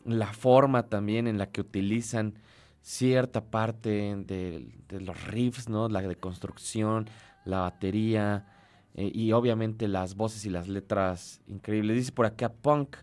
la 0.04 0.32
forma 0.32 0.88
también 0.88 1.26
en 1.26 1.38
la 1.38 1.50
que 1.50 1.60
utilizan 1.60 2.38
cierta 2.80 3.44
parte 3.44 4.14
de, 4.16 5.00
los 5.00 5.26
riffs, 5.26 5.68
¿no? 5.68 5.88
La 5.88 6.02
de 6.02 6.16
construcción, 6.16 7.08
la 7.44 7.60
batería 7.60 8.46
eh, 8.94 9.10
y 9.12 9.32
obviamente 9.32 9.88
las 9.88 10.14
voces 10.14 10.44
y 10.44 10.50
las 10.50 10.68
letras 10.68 11.40
increíbles. 11.46 11.96
Dice 11.96 12.12
por 12.12 12.26
acá 12.26 12.52
punk, 12.52 12.96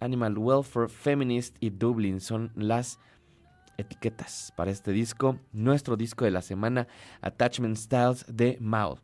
animal 0.00 0.38
welfare, 0.38 0.88
feminist 0.88 1.56
y 1.60 1.70
Dublin 1.70 2.20
son 2.20 2.52
las 2.54 2.98
etiquetas 3.76 4.52
para 4.56 4.70
este 4.70 4.92
disco, 4.92 5.38
nuestro 5.52 5.96
disco 5.96 6.24
de 6.24 6.30
la 6.30 6.42
semana, 6.42 6.86
Attachment 7.20 7.76
Styles 7.76 8.24
de 8.28 8.56
Maul. 8.60 9.00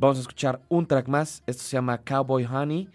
Vamos 0.00 0.18
a 0.18 0.20
escuchar 0.20 0.60
un 0.68 0.86
track 0.86 1.08
más, 1.08 1.42
esto 1.44 1.64
se 1.64 1.76
llama 1.76 1.98
Cowboy 1.98 2.44
Honey, 2.44 2.88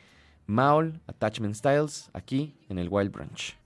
Maul, 0.48 1.02
Attachment 1.06 1.54
Styles, 1.54 2.10
aquí 2.14 2.56
en 2.70 2.80
el 2.80 2.88
Wild 2.88 3.12
Branch. 3.12 3.63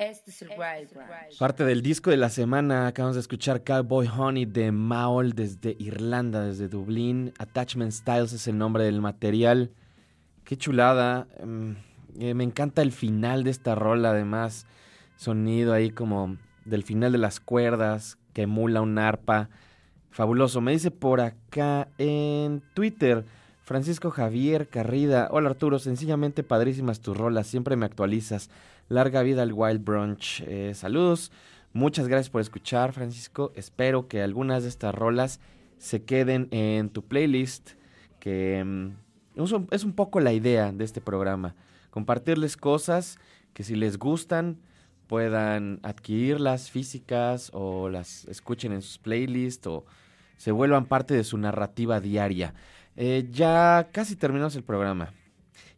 Este 0.00 0.30
es 0.30 0.40
el 0.40 0.48
Wild 0.48 0.94
Branch. 0.94 1.38
Parte 1.38 1.62
del 1.62 1.82
disco 1.82 2.08
de 2.08 2.16
la 2.16 2.30
semana, 2.30 2.86
acabamos 2.86 3.16
de 3.16 3.20
escuchar 3.20 3.62
Cowboy 3.62 4.08
Honey 4.08 4.46
de 4.46 4.72
Maol 4.72 5.34
desde 5.34 5.76
Irlanda, 5.78 6.40
desde 6.40 6.68
Dublín. 6.68 7.34
Attachment 7.36 7.92
Styles 7.92 8.32
es 8.32 8.48
el 8.48 8.56
nombre 8.56 8.84
del 8.84 9.02
material. 9.02 9.72
Qué 10.44 10.56
chulada. 10.56 11.26
Mm, 11.44 11.72
eh, 12.18 12.32
me 12.32 12.44
encanta 12.44 12.80
el 12.80 12.92
final 12.92 13.44
de 13.44 13.50
esta 13.50 13.74
rola, 13.74 14.12
además. 14.12 14.66
Sonido 15.16 15.74
ahí 15.74 15.90
como 15.90 16.38
del 16.64 16.82
final 16.82 17.12
de 17.12 17.18
las 17.18 17.38
cuerdas 17.38 18.16
que 18.32 18.42
emula 18.42 18.80
un 18.80 18.98
arpa. 18.98 19.50
Fabuloso. 20.10 20.62
Me 20.62 20.72
dice 20.72 20.90
por 20.90 21.20
acá 21.20 21.88
en 21.98 22.62
Twitter. 22.72 23.26
Francisco 23.70 24.10
Javier 24.10 24.66
Carrida. 24.68 25.28
Hola 25.30 25.50
Arturo, 25.50 25.78
sencillamente 25.78 26.42
padrísimas 26.42 27.00
tus 27.00 27.16
rolas, 27.16 27.46
siempre 27.46 27.76
me 27.76 27.86
actualizas. 27.86 28.50
Larga 28.90 29.22
vida 29.22 29.42
al 29.42 29.52
Wild 29.52 29.84
Brunch. 29.84 30.42
Eh, 30.48 30.72
saludos, 30.74 31.30
muchas 31.72 32.08
gracias 32.08 32.28
por 32.28 32.40
escuchar 32.40 32.92
Francisco. 32.92 33.52
Espero 33.54 34.08
que 34.08 34.20
algunas 34.20 34.64
de 34.64 34.68
estas 34.68 34.92
rolas 34.92 35.38
se 35.78 36.02
queden 36.02 36.48
en 36.50 36.90
tu 36.90 37.04
playlist, 37.04 37.70
que 38.18 38.64
mm, 38.64 38.88
es 39.70 39.84
un- 39.84 39.92
poco 39.92 40.18
la 40.18 40.32
idea 40.32 40.72
de 40.72 40.84
este 40.84 41.00
programa. 41.00 41.54
Compartirles 41.92 42.56
cosas 42.56 43.18
que 43.54 43.62
si 43.62 43.76
les 43.76 43.96
gustan 43.96 44.58
puedan 45.06 45.78
adquirirlas 45.84 46.68
físicas 46.72 47.50
o 47.54 47.88
las 47.88 48.24
escuchen 48.24 48.72
en 48.72 48.82
sus 48.82 48.98
playlists 48.98 49.68
o 49.68 49.84
se 50.36 50.50
vuelvan 50.50 50.86
parte 50.86 51.14
de 51.14 51.22
su 51.22 51.38
narrativa 51.38 52.00
diaria. 52.00 52.54
Eh, 52.96 53.28
ya 53.30 53.88
casi 53.92 54.16
terminamos 54.16 54.56
el 54.56 54.64
programa. 54.64 55.12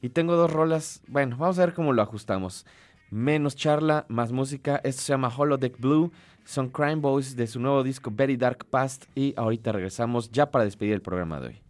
Y 0.00 0.08
tengo 0.08 0.34
dos 0.34 0.50
rolas. 0.50 1.02
Bueno, 1.08 1.36
vamos 1.36 1.58
a 1.58 1.66
ver 1.66 1.74
cómo 1.74 1.92
lo 1.92 2.00
ajustamos. 2.00 2.64
Menos 3.12 3.56
charla, 3.56 4.06
más 4.08 4.32
música. 4.32 4.80
Esto 4.84 5.02
se 5.02 5.12
llama 5.12 5.28
Holodeck 5.28 5.78
Blue. 5.78 6.10
Son 6.46 6.70
Crime 6.70 6.94
Boys 6.94 7.36
de 7.36 7.46
su 7.46 7.60
nuevo 7.60 7.82
disco 7.82 8.10
Very 8.10 8.38
Dark 8.38 8.64
Past. 8.64 9.04
Y 9.14 9.34
ahorita 9.36 9.70
regresamos 9.70 10.32
ya 10.32 10.50
para 10.50 10.64
despedir 10.64 10.94
el 10.94 11.02
programa 11.02 11.38
de 11.38 11.48
hoy. 11.48 11.62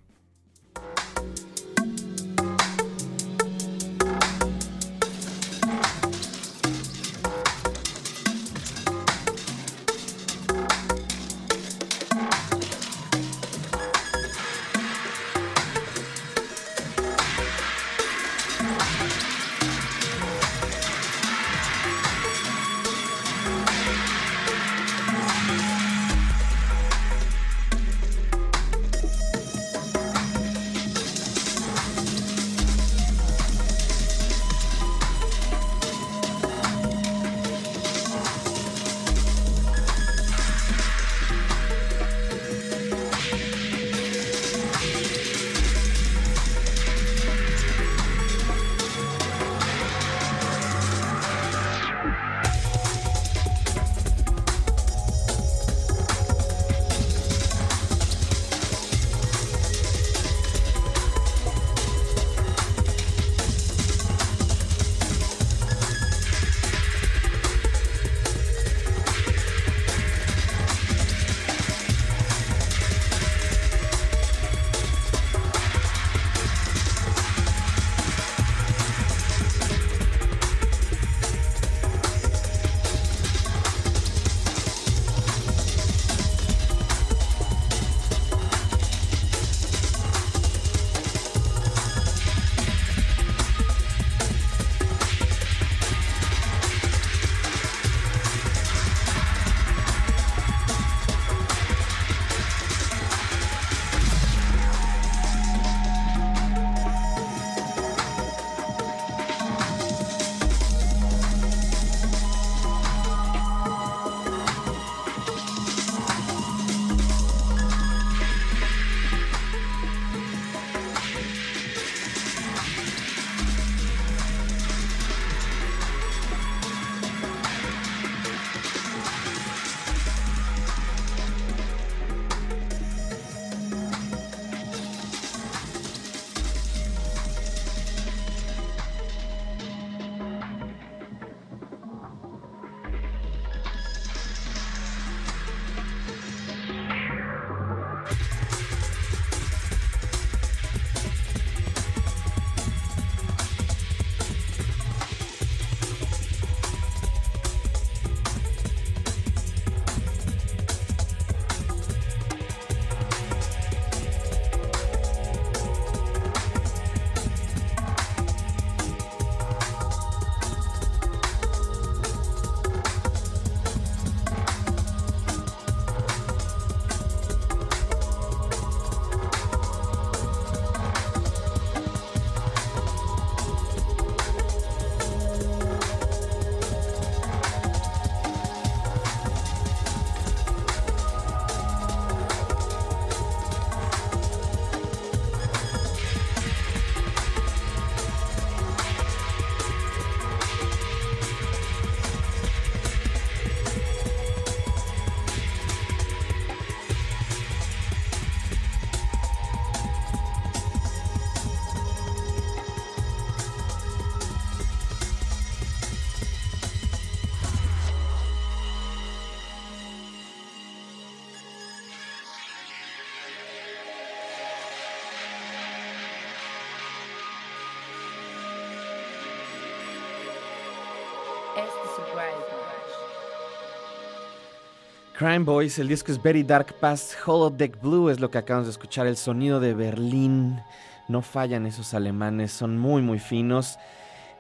Crime 235.23 235.45
Boys, 235.45 235.79
el 235.79 235.87
disco 235.87 236.11
es 236.11 236.21
Very 236.21 236.43
Dark 236.43 236.75
Past, 236.81 237.13
Holodeck 237.25 237.81
Blue 237.81 238.09
es 238.09 238.19
lo 238.19 238.29
que 238.29 238.39
acabamos 238.39 238.67
de 238.67 238.73
escuchar, 238.73 239.07
el 239.07 239.17
sonido 239.17 239.61
de 239.61 239.73
Berlín. 239.73 240.61
No 241.07 241.23
fallan 241.23 241.65
esos 241.65 241.95
alemanes, 241.95 242.51
son 242.51 242.77
muy 242.77 243.03
muy 243.03 243.21
finos. 243.21 243.79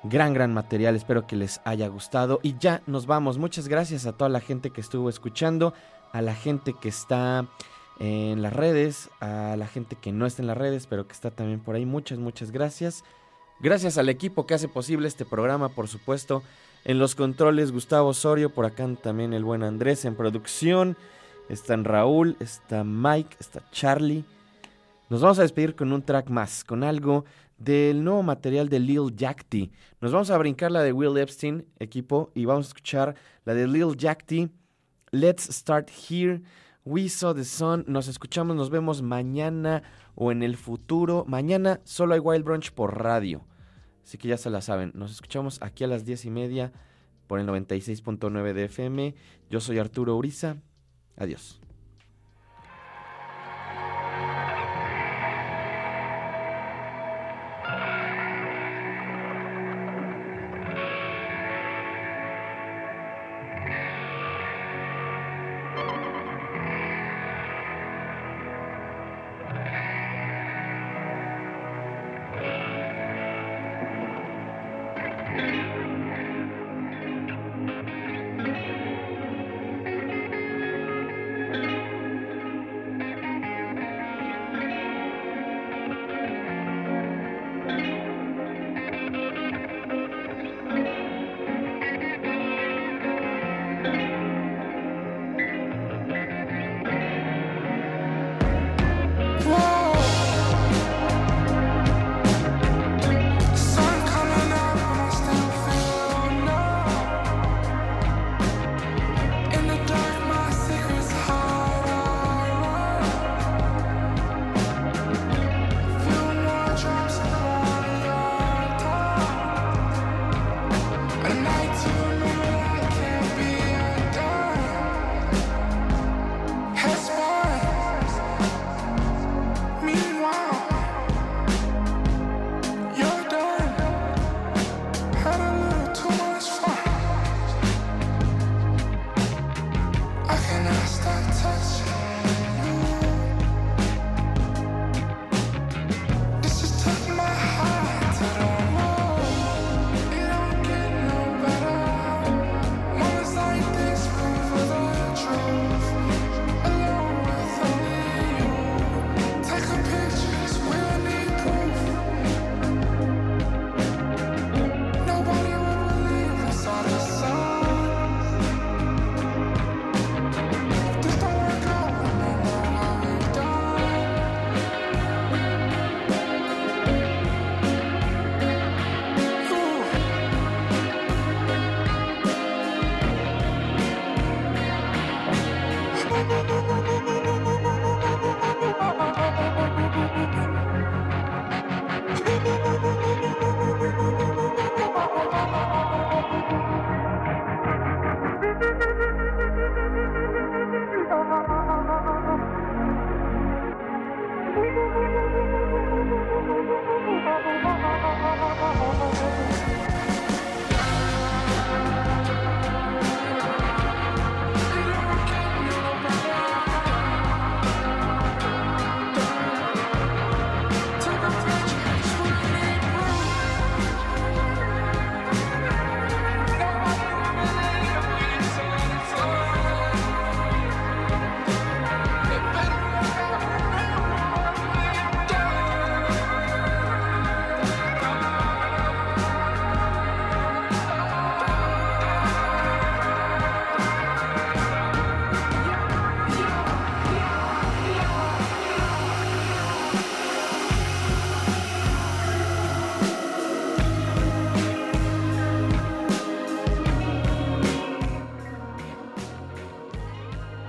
Gran, 0.02 0.34
gran 0.34 0.52
material, 0.52 0.96
espero 0.96 1.24
que 1.24 1.36
les 1.36 1.60
haya 1.64 1.86
gustado. 1.86 2.40
Y 2.42 2.56
ya 2.59 2.82
nos 2.88 3.06
vamos. 3.06 3.38
Muchas 3.38 3.68
gracias 3.68 4.06
a 4.06 4.12
toda 4.14 4.28
la 4.28 4.40
gente 4.40 4.70
que 4.70 4.80
estuvo 4.80 5.09
escuchando, 5.09 5.72
a 6.10 6.20
la 6.20 6.34
gente 6.34 6.74
que 6.74 6.88
está 6.88 7.46
en 8.00 8.42
las 8.42 8.52
redes, 8.52 9.09
a 9.20 9.54
la 9.56 9.68
gente 9.68 9.94
que 9.94 10.10
no 10.10 10.26
está 10.26 10.42
en 10.42 10.48
las 10.48 10.56
redes, 10.56 10.88
pero 10.88 11.06
que 11.06 11.12
está 11.12 11.30
también 11.30 11.60
por 11.60 11.76
ahí. 11.76 11.86
Muchas, 11.86 12.18
muchas 12.18 12.50
gracias. 12.50 13.04
Gracias 13.60 13.98
al 13.98 14.09
equipo 14.09 14.48
que 14.48 14.54
hace 14.54 14.66
posible 14.66 15.06
este 15.06 15.24
programa, 15.24 15.68
por 15.68 15.86
supuesto. 15.86 16.42
En 16.84 16.98
los 16.98 17.14
controles, 17.14 17.70
Gustavo 17.70 18.09
Osorio, 18.09 18.52
por 18.52 18.66
acá 18.66 18.88
también 19.00 19.32
el 19.32 19.44
buen 19.44 19.62
Andrés 19.62 20.04
en 20.04 20.16
producción. 20.16 20.96
Están 21.48 21.84
Raúl, 21.84 22.36
está 22.40 22.82
Mike, 22.82 23.36
está 23.38 23.62
Charlie. 23.70 24.24
Nos 25.09 25.20
vamos 25.20 25.38
a 25.38 25.42
despedir 25.42 25.76
con 25.76 25.92
un 25.92 26.02
track 26.02 26.28
más, 26.28 26.64
con 26.64 26.82
algo 26.82 27.24
del 27.56 28.02
nuevo 28.02 28.24
material 28.24 28.68
de 28.68 28.80
Lil 28.80 29.14
Yachty. 29.14 29.70
Nos 30.00 30.10
vamos 30.10 30.30
a 30.30 30.38
brincar 30.38 30.72
la 30.72 30.82
de 30.82 30.92
Will 30.92 31.16
Epstein, 31.18 31.64
equipo, 31.78 32.32
y 32.34 32.46
vamos 32.46 32.66
a 32.66 32.68
escuchar 32.70 33.14
la 33.44 33.54
de 33.54 33.68
Lil 33.68 33.96
Yachty. 33.96 34.50
Let's 35.12 35.54
start 35.54 35.88
here. 35.88 36.42
We 36.84 37.09
saw 37.09 37.32
the 37.32 37.44
sun. 37.44 37.84
Nos 37.86 38.09
escuchamos, 38.09 38.56
nos 38.56 38.70
vemos 38.70 39.02
mañana 39.02 39.84
o 40.16 40.32
en 40.32 40.42
el 40.42 40.56
futuro. 40.56 41.24
Mañana 41.28 41.80
solo 41.84 42.14
hay 42.14 42.20
Wild 42.20 42.44
Brunch 42.44 42.72
por 42.72 43.00
radio. 43.00 43.44
Así 44.04 44.18
que 44.18 44.28
ya 44.28 44.36
se 44.36 44.50
la 44.50 44.60
saben. 44.60 44.92
Nos 44.94 45.12
escuchamos 45.12 45.60
aquí 45.62 45.84
a 45.84 45.86
las 45.86 46.04
10 46.04 46.24
y 46.26 46.30
media 46.30 46.72
por 47.26 47.40
el 47.40 47.46
96.9 47.46 48.52
de 48.52 48.64
FM. 48.64 49.14
Yo 49.50 49.60
soy 49.60 49.78
Arturo 49.78 50.16
Uriza. 50.16 50.56
Adiós. 51.16 51.60